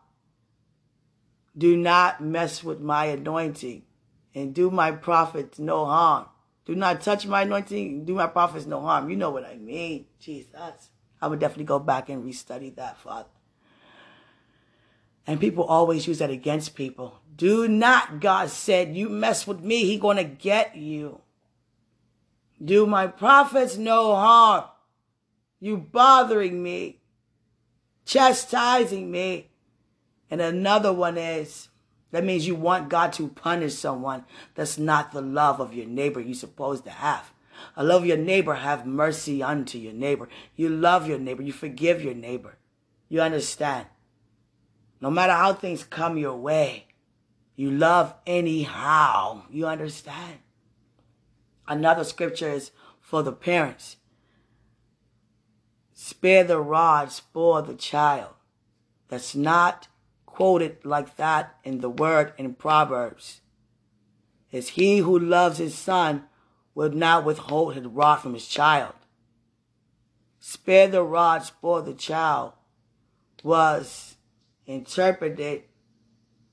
[1.56, 3.84] do not mess with my anointing
[4.34, 6.26] and do my prophets no harm.
[6.66, 9.12] Do not touch my anointing, do my prophets no harm.
[9.12, 10.08] You know what I mean.
[10.20, 10.90] Jesus.
[11.22, 13.30] I would definitely go back and restudy that, Father.
[15.28, 17.20] And people always use that against people.
[17.36, 21.22] Do not, God said, you mess with me, he gonna get you.
[22.64, 24.66] Do my prophets no harm.
[25.60, 27.02] You bothering me,
[28.06, 29.50] chastising me.
[30.30, 31.70] And another one is,
[32.12, 34.24] that means you want God to punish someone.
[34.54, 37.34] That's not the love of your neighbor you're supposed to have.
[37.76, 38.54] I love your neighbor.
[38.54, 40.30] Have mercy unto your neighbor.
[40.56, 41.42] You love your neighbor.
[41.44, 42.58] You forgive your neighbor.
[43.10, 43.88] You understand?
[45.02, 46.88] No matter how things come your way,
[47.56, 49.44] you love anyhow.
[49.50, 50.40] You understand?
[51.68, 53.98] Another scripture is for the parents.
[55.94, 58.34] Spare the rod, spoil the child.
[59.08, 59.88] That's not
[60.26, 63.42] quoted like that in the word in Proverbs.
[64.52, 66.26] Is he who loves his son
[66.76, 68.94] will not withhold his rod from his child.
[70.40, 72.52] Spare the rod, spoil the child
[73.42, 74.15] was
[74.66, 75.64] interpreted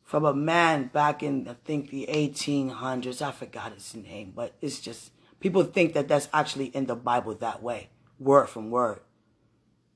[0.03, 3.23] from a man back in, I think, the 1800s.
[3.23, 7.35] I forgot his name, but it's just, people think that that's actually in the Bible
[7.37, 7.89] that way,
[8.19, 9.01] word from word.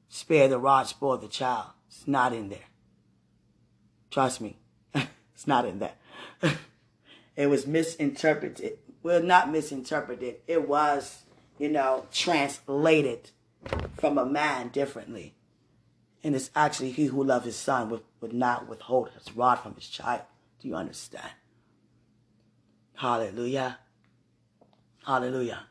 [0.08, 1.70] Spare the rod, spoil the child.
[1.88, 2.70] It's not in there.
[4.10, 4.58] Trust me,
[4.94, 5.94] it's not in there.
[7.36, 8.78] it was misinterpreted.
[9.02, 10.36] Well, not misinterpreted.
[10.46, 11.24] It was,
[11.58, 13.30] you know, translated
[13.96, 15.36] from a man differently.
[16.24, 19.74] And it's actually he who loved his son would, would not withhold his rod from
[19.74, 20.22] his child.
[20.60, 21.30] Do you understand?
[22.94, 23.78] Hallelujah.
[25.04, 25.66] Hallelujah.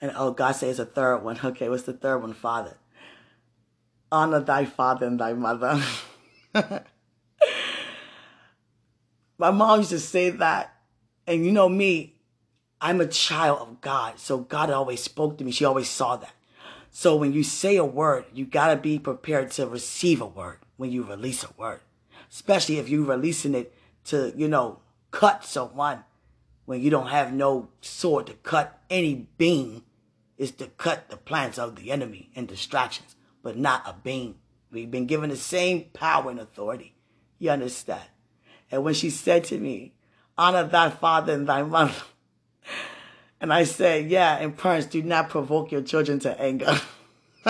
[0.00, 1.38] And oh, God says a third one.
[1.44, 2.76] Okay, what's the third one, Father?
[4.10, 5.80] Honor thy father and thy mother.
[9.38, 10.74] My mom used to say that.
[11.26, 12.16] And you know me,
[12.80, 14.18] I'm a child of God.
[14.18, 15.52] So God always spoke to me.
[15.52, 16.34] She always saw that.
[16.90, 20.58] So when you say a word, you got to be prepared to receive a word
[20.76, 21.80] when you release a word.
[22.30, 23.74] Especially if you're releasing it
[24.06, 24.80] to, you know,
[25.10, 26.04] cut someone
[26.64, 29.82] when you don't have no sword to cut any beam
[30.38, 34.36] is to cut the plans of the enemy and distractions, but not a beam.
[34.70, 36.94] We've been given the same power and authority.
[37.38, 38.04] You understand?
[38.70, 39.94] And when she said to me,
[40.38, 41.92] honor thy father and thy mother,
[43.40, 46.78] and I said, yeah, and parents, do not provoke your children to anger.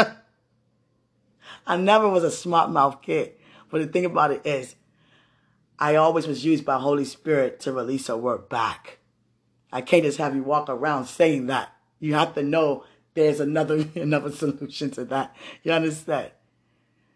[1.66, 3.32] I never was a smart mouth kid.
[3.70, 4.76] But the thing about it is,
[5.78, 8.98] I always was used by Holy Spirit to release a word back.
[9.72, 11.72] I can't just have you walk around saying that.
[11.98, 12.84] You have to know
[13.14, 15.34] there's another another solution to that.
[15.62, 16.32] You understand?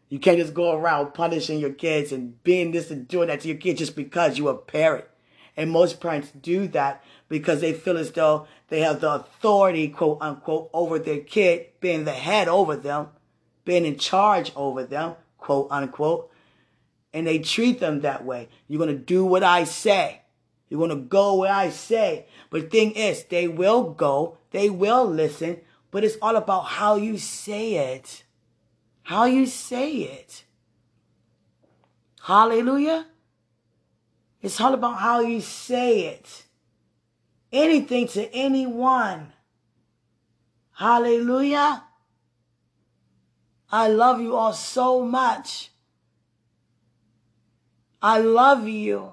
[0.09, 3.49] You can't just go around punishing your kids and being this and doing that to
[3.49, 5.07] your kids just because you're a parent.
[5.57, 10.19] And most parents do that because they feel as though they have the authority, quote
[10.21, 13.09] unquote, over their kid, being the head over them,
[13.65, 16.31] being in charge over them, quote unquote.
[17.13, 18.49] And they treat them that way.
[18.67, 20.23] You're going to do what I say.
[20.69, 22.27] You're going to go where I say.
[22.51, 25.61] But the thing is, they will go, they will listen,
[25.93, 28.25] but it's all about how you say it.
[29.05, 30.43] How you say it.
[32.23, 33.07] Hallelujah.
[34.45, 36.45] It's all about how you say it.
[37.51, 39.33] Anything to anyone.
[40.77, 41.85] Hallelujah.
[43.73, 45.71] I love you all so much.
[48.03, 49.13] I love you.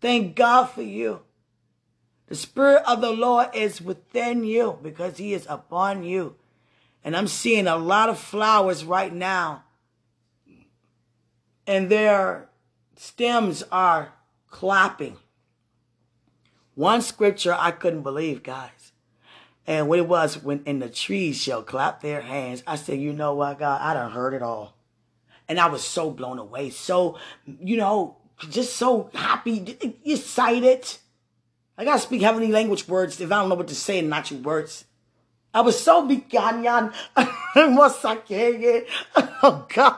[0.00, 1.20] Thank God for you.
[2.28, 6.36] The Spirit of the Lord is within you because He is upon you.
[7.04, 9.64] And I'm seeing a lot of flowers right now.
[11.66, 12.49] And their
[13.00, 14.12] stems are
[14.50, 15.16] clapping.
[16.74, 18.92] One scripture I couldn't believe, guys.
[19.66, 22.62] And what it was when in the trees shall clap their hands.
[22.66, 24.76] I said, you know what, God, I done heard it all.
[25.48, 26.68] And I was so blown away.
[26.68, 28.18] So, you know,
[28.50, 30.86] just so happy, excited.
[31.78, 34.40] I gotta speak heavenly language words if I don't know what to say in natural
[34.40, 34.84] words.
[35.54, 36.06] I was so.
[37.56, 38.86] Mosakeye.
[39.42, 39.96] Oh God.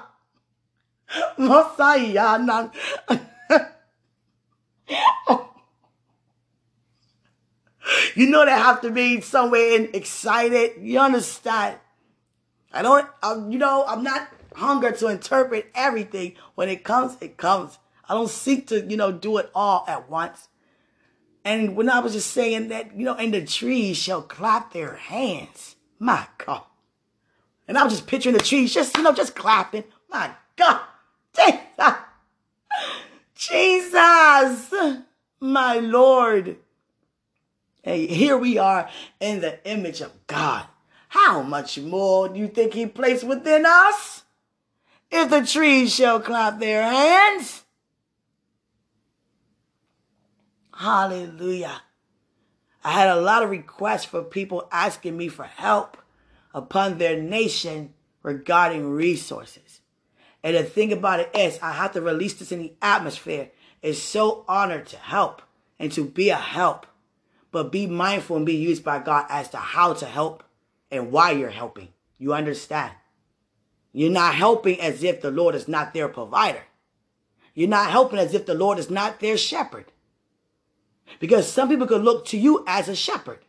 [1.38, 2.72] Mosayanan.
[8.14, 10.72] You know they have to be somewhere in excited.
[10.80, 11.78] You understand?
[12.72, 16.34] I don't, I'm, you know, I'm not hunger to interpret everything.
[16.54, 17.78] When it comes, it comes.
[18.08, 20.48] I don't seek to, you know, do it all at once.
[21.44, 24.94] And when I was just saying that, you know, and the trees shall clap their
[24.94, 25.76] hands.
[25.98, 26.62] My God.
[27.66, 29.84] And I was just picturing the trees just, you know, just clapping.
[30.10, 30.80] My God.
[33.34, 34.72] Jesus.
[35.40, 36.56] My Lord.
[37.82, 38.88] Hey, here we are
[39.20, 40.66] in the image of God.
[41.08, 44.22] How much more do you think he placed within us?
[45.10, 47.64] If the trees shall clap their hands,
[50.82, 51.82] Hallelujah.
[52.82, 55.96] I had a lot of requests for people asking me for help
[56.52, 59.71] upon their nation regarding resources.
[60.42, 63.50] And the thing about it is, I have to release this in the atmosphere.
[63.80, 65.42] It's so honored to help
[65.78, 66.86] and to be a help,
[67.50, 70.42] but be mindful and be used by God as to how to help
[70.90, 71.88] and why you're helping.
[72.18, 72.92] You understand?
[73.92, 76.62] You're not helping as if the Lord is not their provider.
[77.54, 79.92] You're not helping as if the Lord is not their shepherd.
[81.20, 83.40] Because some people could look to you as a shepherd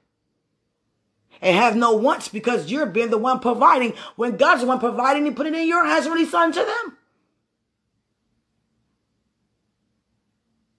[1.44, 5.28] and have no wants because you're being the one providing when God's the one providing
[5.28, 6.98] and putting in your hands release unto them.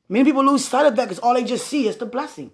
[0.08, 2.50] Many people lose sight of that because all they just see is the blessing.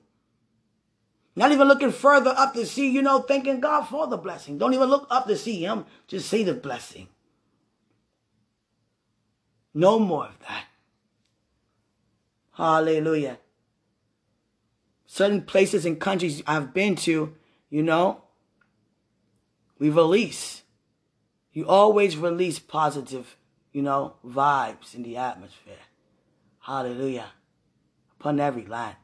[1.35, 4.59] Not even looking further up to see, you know, thanking God for the blessing.
[4.59, 5.87] Don't even look up to see Him.
[6.07, 7.09] Just see the blessing.
[9.73, 10.65] No more of that.
[12.53, 13.39] Hallelujah
[15.11, 17.35] certain places and countries I've been to,
[17.71, 18.23] you know,
[19.79, 20.63] we release.
[21.53, 23.37] You always release positive,
[23.73, 25.75] you know, vibes in the atmosphere.
[26.61, 27.33] Hallelujah.
[28.21, 28.97] Upon every land.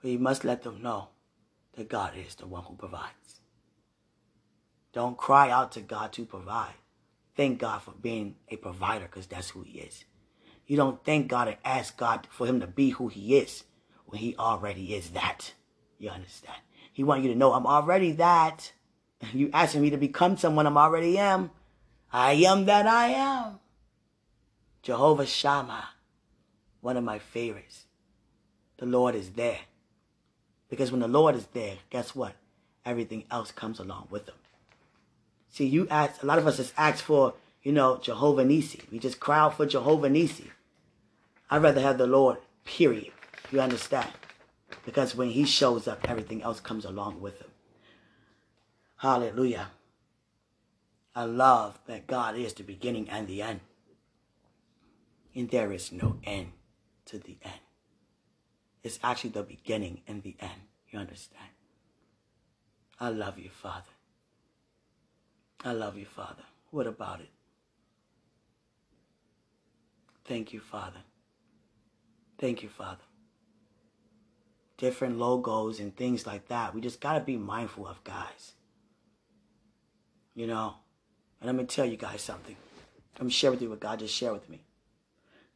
[0.00, 1.08] But you must let them know
[1.74, 3.40] that God is the one who provides.
[4.92, 6.74] Don't cry out to God to provide.
[7.36, 10.04] thank God for being a provider because that's who he is.
[10.66, 13.64] You don't thank God and ask God for him to be who he is
[14.06, 15.52] when he already is that.
[15.98, 16.58] You understand?
[16.98, 18.72] He wants you to know I'm already that.
[19.32, 21.52] You asking me to become someone I'm already am.
[22.12, 23.60] I am that I am.
[24.82, 25.90] Jehovah Shammah,
[26.80, 27.84] one of my favorites.
[28.78, 29.60] The Lord is there.
[30.68, 32.34] Because when the Lord is there, guess what?
[32.84, 34.34] Everything else comes along with him.
[35.50, 38.90] See, you ask, a lot of us just ask for, you know, Jehovah Nissi.
[38.90, 40.48] We just cry out for Jehovah Nissi.
[41.48, 43.12] I'd rather have the Lord, period.
[43.52, 44.10] You understand?
[44.84, 47.50] Because when he shows up, everything else comes along with him.
[48.96, 49.68] Hallelujah.
[51.14, 53.60] I love that God is the beginning and the end.
[55.34, 56.52] And there is no end
[57.06, 57.60] to the end.
[58.82, 60.62] It's actually the beginning and the end.
[60.90, 61.50] You understand?
[63.00, 63.92] I love you, Father.
[65.64, 66.44] I love you, Father.
[66.70, 67.30] What about it?
[70.24, 71.00] Thank you, Father.
[72.38, 73.07] Thank you, Father.
[74.78, 76.74] Different logos and things like that.
[76.74, 78.52] We just got to be mindful of, guys.
[80.34, 80.76] You know?
[81.40, 82.56] And I'm going to tell you guys something.
[83.16, 84.62] I'm going to share with you what God just shared with me.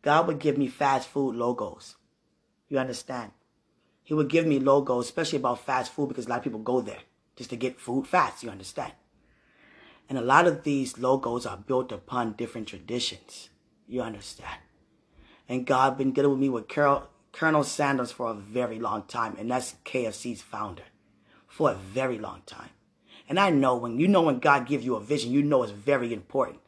[0.02, 1.94] God would give me fast food logos.
[2.68, 3.30] You understand?
[4.02, 6.80] He would give me logos, especially about fast food, because a lot of people go
[6.80, 7.02] there
[7.36, 8.42] just to get food fast.
[8.42, 8.92] You understand?
[10.08, 13.48] And a lot of these logos are built upon different traditions.
[13.86, 14.60] You understand?
[15.48, 19.36] And God been dealing with me with Carol, Colonel Sanders for a very long time,
[19.38, 20.84] and that's KFC's founder
[21.48, 22.70] for a very long time.
[23.28, 25.72] And I know when you know when God gives you a vision, you know it's
[25.72, 26.60] very important.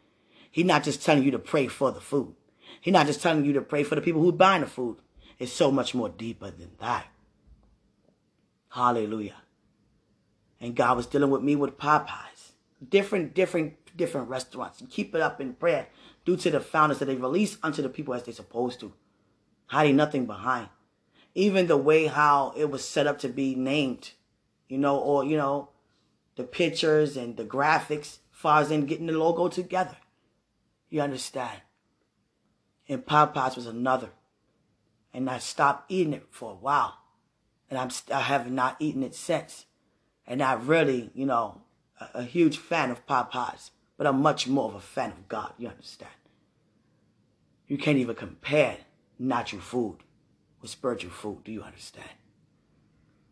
[0.51, 2.35] He's not just telling you to pray for the food.
[2.81, 4.97] He's not just telling you to pray for the people who buying the food.
[5.39, 7.07] It's so much more deeper than that.
[8.71, 9.37] Hallelujah.
[10.61, 12.53] And God was dealing with me with Popeyes.
[12.89, 14.83] Different, different, different restaurants.
[14.89, 15.89] keep it up in prayer
[16.25, 18.93] due to the founders that they release unto the people as they're supposed to.
[19.67, 20.69] Hiding nothing behind.
[21.35, 24.13] Even the way how it was set up to be named.
[24.69, 25.71] You know, or, you know,
[26.37, 29.97] the pictures and the graphics, far as in getting the logo together.
[30.89, 31.61] You understand?
[32.89, 34.11] And Popeyes was another.
[35.13, 36.99] And I stopped eating it for a while.
[37.71, 39.67] And I'm, I have not eaten it since.
[40.27, 41.63] And I'm really, you know,
[42.01, 43.71] a, a huge fan of Popeyes.
[43.97, 45.53] But I'm much more of a fan of God.
[45.57, 46.11] You understand?
[47.67, 48.79] You can't even compare
[49.19, 49.99] natural food
[50.61, 51.45] with spiritual food.
[51.45, 52.09] Do you understand?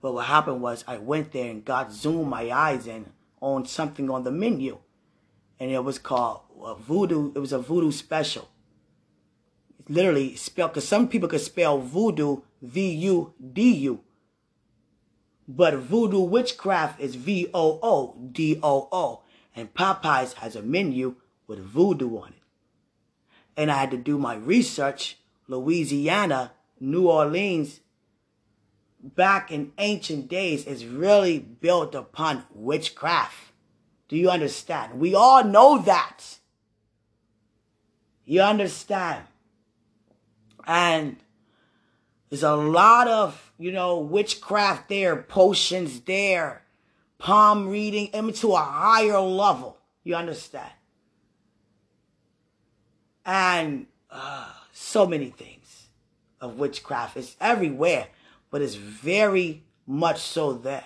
[0.01, 3.07] But what happened was I went there and God zoomed my eyes in
[3.41, 4.79] on something on the menu.
[5.61, 7.33] And it was called a voodoo.
[7.35, 8.49] It was a voodoo special.
[9.79, 14.01] It's literally spelled, because some people could spell voodoo V-U-D-U.
[15.47, 19.23] But voodoo witchcraft is V-O-O-D-O-O.
[19.55, 21.17] And Popeyes has a menu
[21.47, 22.43] with voodoo on it.
[23.57, 25.19] And I had to do my research.
[25.49, 27.81] Louisiana, New Orleans,
[29.03, 33.53] back in ancient days is really built upon witchcraft.
[34.09, 35.01] Do you understand?
[35.01, 36.39] We all know that.
[38.25, 39.25] You understand?
[40.67, 41.17] And
[42.29, 46.63] there's a lot of, you know, witchcraft there, potions there,
[47.19, 49.79] palm reading, even to a higher level.
[50.05, 50.73] You understand?
[53.25, 54.51] And uh,
[54.83, 55.89] so many things
[56.41, 57.17] of witchcraft.
[57.17, 58.09] It's everywhere
[58.53, 60.85] but it's very much so there.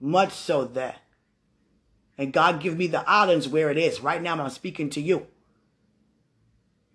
[0.00, 0.96] Much so there.
[2.18, 4.00] And God give me the islands where it is.
[4.00, 5.26] Right now I'm speaking to you.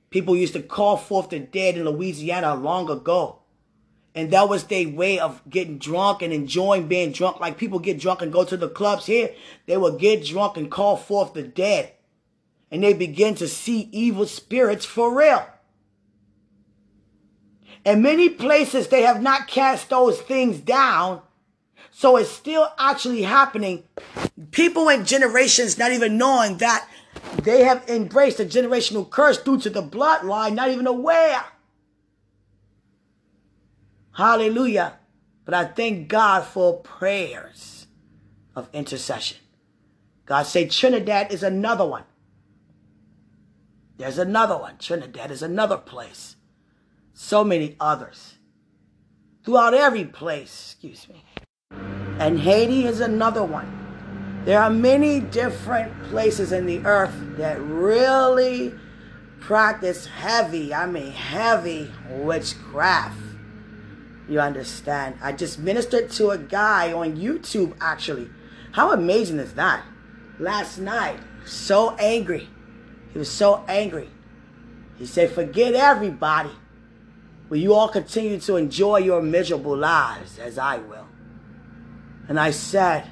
[0.10, 3.40] People used to call forth the dead in Louisiana long ago.
[4.16, 7.40] And that was their way of getting drunk and enjoying being drunk.
[7.40, 9.36] Like people get drunk and go to the clubs here.
[9.68, 11.94] They would get drunk and call forth the dead.
[12.72, 15.46] And they begin to see evil spirits for real.
[17.88, 21.22] In many places, they have not cast those things down.
[21.90, 23.86] So it's still actually happening.
[24.52, 26.86] People in generations not even knowing that
[27.44, 31.46] they have embraced a generational curse due to the bloodline, not even aware.
[34.18, 35.00] Hallelujah.
[35.46, 37.88] But I thank God for prayers
[38.54, 39.38] of intercession.
[40.26, 42.04] God say Trinidad is another one.
[43.96, 44.78] There's another one.
[44.78, 46.36] Trinidad is another place
[47.20, 48.36] so many others
[49.44, 51.24] throughout every place, excuse me.
[52.20, 54.44] And Haiti is another one.
[54.46, 58.72] There are many different places in the earth that really
[59.40, 63.18] practice heavy, I mean heavy witchcraft.
[64.30, 65.18] You understand?
[65.20, 68.30] I just ministered to a guy on YouTube actually.
[68.74, 69.84] How amazing is that?
[70.38, 72.48] Last night, so angry.
[73.12, 74.10] He was so angry.
[75.00, 76.52] He said, Forget everybody.
[77.50, 81.08] Will you all continue to enjoy your miserable lives as I will?
[82.28, 83.08] And I said,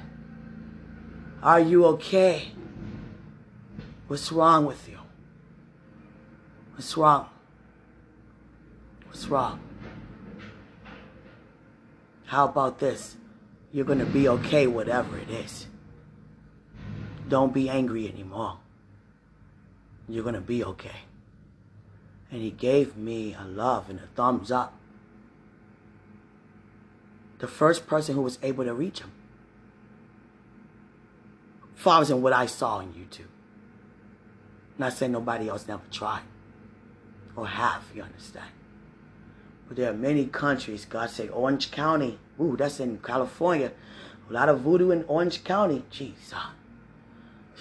[1.42, 2.52] Are you okay?
[4.08, 4.98] What's wrong with you?
[6.74, 7.28] What's wrong?
[9.06, 9.60] What's wrong?
[12.26, 13.16] How about this?
[13.72, 15.66] You're going to be okay, whatever it is.
[17.28, 18.58] Don't be angry anymore.
[20.08, 21.05] You're going to be okay.
[22.30, 24.74] And he gave me a love and a thumbs up.
[27.38, 29.12] The first person who was able to reach him.
[31.88, 33.30] As in what I saw on YouTube.
[34.76, 36.22] Not saying nobody else never tried
[37.36, 38.50] or have, you understand.
[39.68, 43.72] But there are many countries, God say Orange County, ooh, that's in California.
[44.28, 45.84] A lot of voodoo in Orange County.
[45.90, 46.34] Jesus.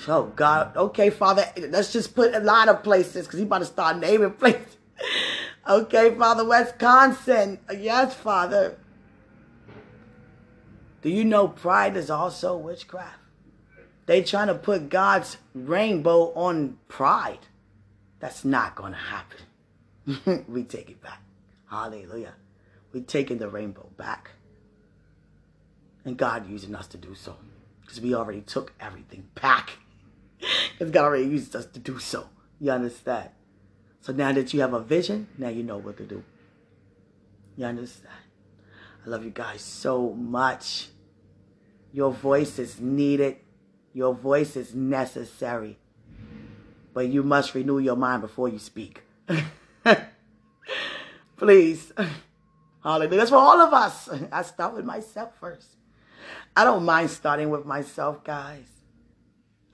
[0.04, 3.66] So God, okay, Father, let's just put a lot of places because he about to
[3.66, 4.78] start naming places.
[5.68, 7.60] okay, Father, Wisconsin.
[7.76, 8.78] Yes, Father.
[11.02, 13.20] Do you know pride is also witchcraft?
[14.06, 17.40] They trying to put God's rainbow on pride.
[18.20, 20.46] That's not to happen.
[20.48, 21.22] we take it back.
[21.70, 22.34] Hallelujah.
[22.94, 24.32] We're taking the rainbow back.
[26.04, 27.36] And God using us to do so.
[27.82, 29.78] Because we already took everything back.
[30.78, 32.28] Because God already used us to do so.
[32.60, 33.30] You understand?
[34.02, 36.24] So now that you have a vision, now you know what to do.
[37.58, 38.14] You understand?
[39.06, 40.90] I love you guys so much.
[41.92, 43.38] Your voice is needed.
[43.94, 45.78] Your voice is necessary.
[46.94, 49.02] But you must renew your mind before you speak.
[51.38, 51.92] Please.
[52.84, 53.18] Hallelujah.
[53.18, 54.10] That's for all of us.
[54.32, 55.70] I start with myself first.
[56.56, 58.75] I don't mind starting with myself, guys.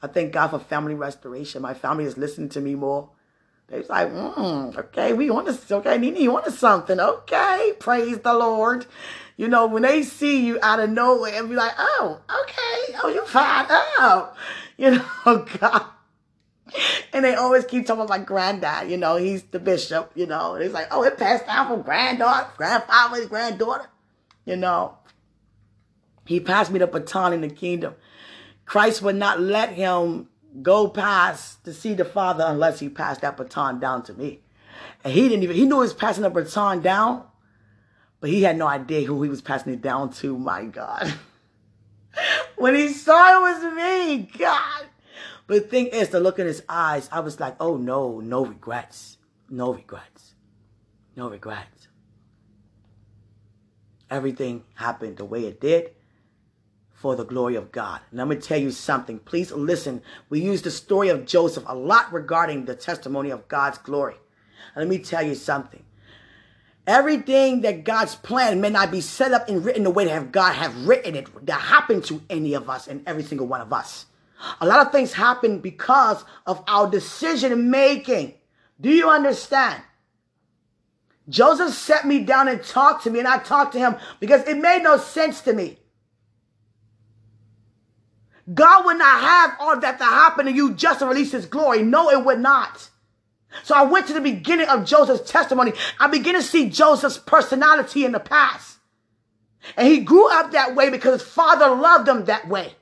[0.02, 1.62] I thank God for family restoration.
[1.62, 3.10] My family is listening to me more.
[3.68, 7.00] They're like, mm, okay, we want to, okay, Nene, you want something.
[7.00, 8.86] Okay, praise the Lord.
[9.38, 13.10] You know, when they see you out of nowhere and be like, oh, okay, oh,
[13.10, 14.34] you fine, oh,
[14.78, 14.92] you
[15.26, 15.86] know, God.
[17.14, 20.56] And they always keep talking about my granddad, you know, he's the bishop, you know.
[20.56, 23.88] And it's like, oh, it passed down from granddaughter, grandfather, granddaughter,
[24.46, 24.98] you know.
[26.26, 27.96] He passed me the baton in the kingdom.
[28.66, 30.30] Christ would not let him
[30.62, 34.42] go past to see the Father unless he passed that baton down to me.
[35.04, 37.24] And he didn't even, he knew he was passing the baton down,
[38.20, 41.14] but he had no idea who he was passing it down to, my God.
[42.58, 44.86] when he saw it was me, God.
[45.48, 48.46] But the thing is, the look in his eyes, I was like, oh no, no
[48.46, 49.18] regrets.
[49.50, 50.36] No regrets.
[51.16, 51.88] No regrets.
[54.10, 55.92] Everything happened the way it did
[57.02, 58.00] for the glory of God.
[58.12, 59.18] And I'm going to tell you something.
[59.18, 60.04] Please listen.
[60.30, 64.18] We use the story of Joseph a lot regarding the testimony of God's glory.
[64.76, 65.84] Let me tell you something.
[66.86, 70.54] Everything that God's plan may not be set up and written the way that God
[70.54, 74.06] have written it that happened to any of us and every single one of us.
[74.60, 78.36] A lot of things happen because of our decision making.
[78.80, 79.82] Do you understand?
[81.30, 84.58] Joseph set me down and talked to me, and I talked to him because it
[84.58, 85.80] made no sense to me.
[88.54, 91.84] God would not have all that to happen to you just to release his glory.
[91.84, 92.90] No, it would not.
[93.64, 95.74] So I went to the beginning of Joseph's testimony.
[96.00, 98.78] I began to see Joseph's personality in the past.
[99.78, 102.74] And he grew up that way because his father loved him that way.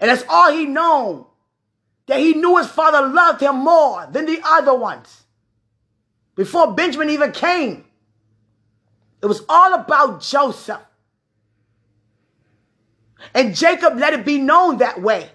[0.00, 1.26] And that's all he known.
[2.06, 5.22] That he knew his father loved him more than the other ones.
[6.36, 7.84] Before Benjamin even came.
[9.22, 10.80] It was all about Joseph.
[13.32, 15.30] And Jacob let it be known that way.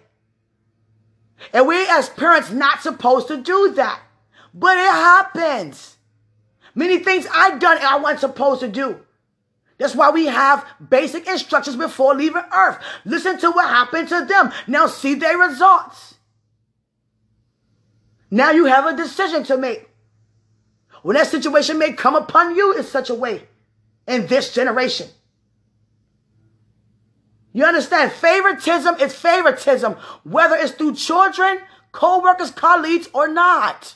[1.53, 4.01] And we as parents not supposed to do that.
[4.53, 5.97] But it happens.
[6.75, 8.99] Many things I've done and I wasn't supposed to do.
[9.77, 12.77] That's why we have basic instructions before leaving earth.
[13.05, 14.51] Listen to what happened to them.
[14.67, 16.15] Now see their results.
[18.29, 19.89] Now you have a decision to make.
[21.01, 23.47] When that situation may come upon you in such a way
[24.05, 25.07] in this generation.
[27.51, 28.11] You understand?
[28.11, 29.93] Favoritism is favoritism,
[30.23, 31.59] whether it's through children,
[31.91, 33.95] co-workers, colleagues, or not.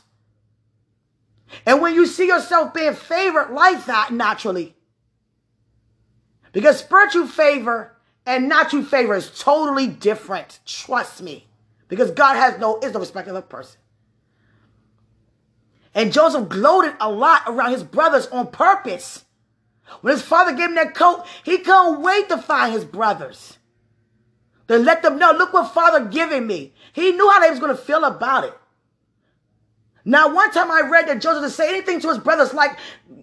[1.65, 4.75] And when you see yourself being favored like that naturally,
[6.51, 7.95] because spiritual favor
[8.25, 10.59] and natural favor is totally different.
[10.65, 11.47] Trust me.
[11.87, 13.79] Because God has no, is no respect of a person.
[15.93, 19.25] And Joseph gloated a lot around his brothers on purpose.
[20.01, 23.57] When his father gave him that coat, he couldn't wait to find his brothers.
[24.67, 26.73] To let them know, look what father giving me.
[26.93, 28.57] He knew how they was going to feel about it.
[30.05, 32.77] Now, one time I read that Joseph to say anything to his brothers like,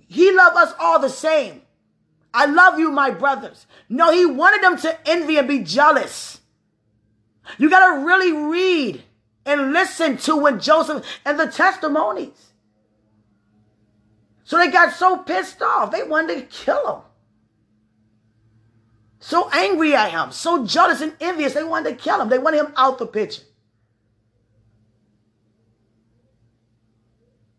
[0.09, 1.63] he loved us all the same.
[2.33, 3.67] I love you, my brothers.
[3.89, 6.41] No, he wanted them to envy and be jealous.
[7.59, 9.03] You got to really read
[9.45, 12.50] and listen to when Joseph and the testimonies.
[14.51, 17.03] So they got so pissed off, they wanted to kill him.
[19.21, 22.29] So angry at him, so jealous and envious, they wanted to kill him.
[22.29, 23.43] They wanted him out the picture.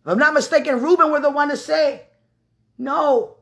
[0.01, 2.07] If I'm not mistaken, Reuben were the one to say,
[2.77, 3.37] no.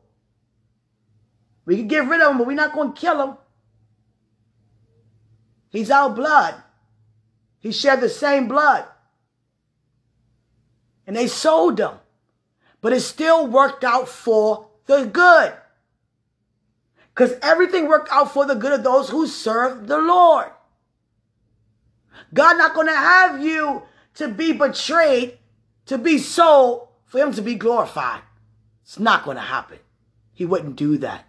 [1.66, 3.38] We can get rid of him, but we're not going to kill him.
[5.72, 6.54] He's our blood.
[7.58, 8.86] He shared the same blood.
[11.08, 11.99] And they sold him.
[12.82, 15.54] But it still worked out for the good.
[17.14, 20.48] Because everything worked out for the good of those who serve the Lord.
[22.34, 23.84] God not going to have you
[24.16, 25.38] to be betrayed,
[25.88, 28.22] to be sold, for him to be glorified.
[28.84, 29.80] It's not going to happen.
[30.32, 31.26] He wouldn't do that.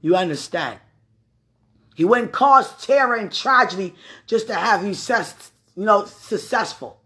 [0.00, 0.78] You understand?
[1.96, 3.94] He wouldn't cause terror and tragedy
[4.26, 4.94] just to have you,
[5.74, 7.00] you know, successful.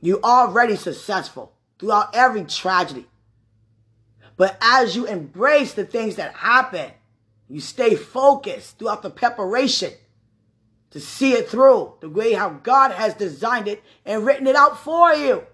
[0.00, 1.51] You already successful
[1.82, 3.04] throughout every tragedy.
[4.36, 6.92] But as you embrace the things that happen,
[7.48, 9.92] you stay focused throughout the preparation
[10.92, 14.78] to see it through the way how God has designed it and written it out
[14.78, 15.44] for you.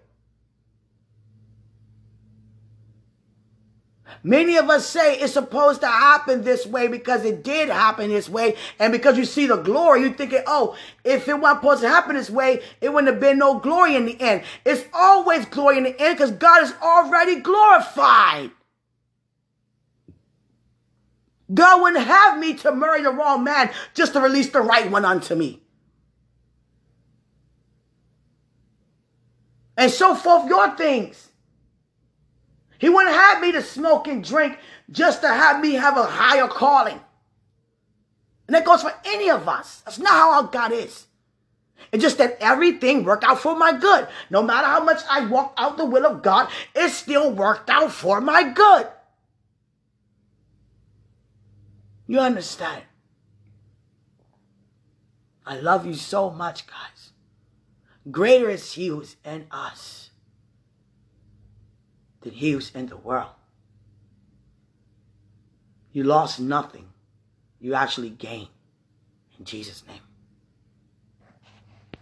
[4.22, 8.28] Many of us say it's supposed to happen this way because it did happen this
[8.28, 8.56] way.
[8.78, 12.16] And because you see the glory, you're thinking, oh, if it wasn't supposed to happen
[12.16, 14.42] this way, it wouldn't have been no glory in the end.
[14.64, 18.50] It's always glory in the end because God is already glorified.
[21.52, 25.04] God wouldn't have me to marry the wrong man just to release the right one
[25.04, 25.62] unto me.
[29.76, 31.27] And so forth your things.
[32.78, 34.56] He wouldn't have me to smoke and drink
[34.90, 37.00] just to have me have a higher calling.
[38.46, 39.82] And that goes for any of us.
[39.84, 41.06] That's not how our God is.
[41.92, 44.08] It's just that everything worked out for my good.
[44.30, 47.92] No matter how much I walked out the will of God, it still worked out
[47.92, 48.88] for my good.
[52.06, 52.84] You understand?
[55.44, 57.12] I love you so much, guys.
[58.10, 60.07] Greater is He who's in us
[62.22, 63.30] than he was in the world.
[65.92, 66.88] You lost nothing.
[67.60, 68.48] You actually gained.
[69.38, 70.07] In Jesus' name.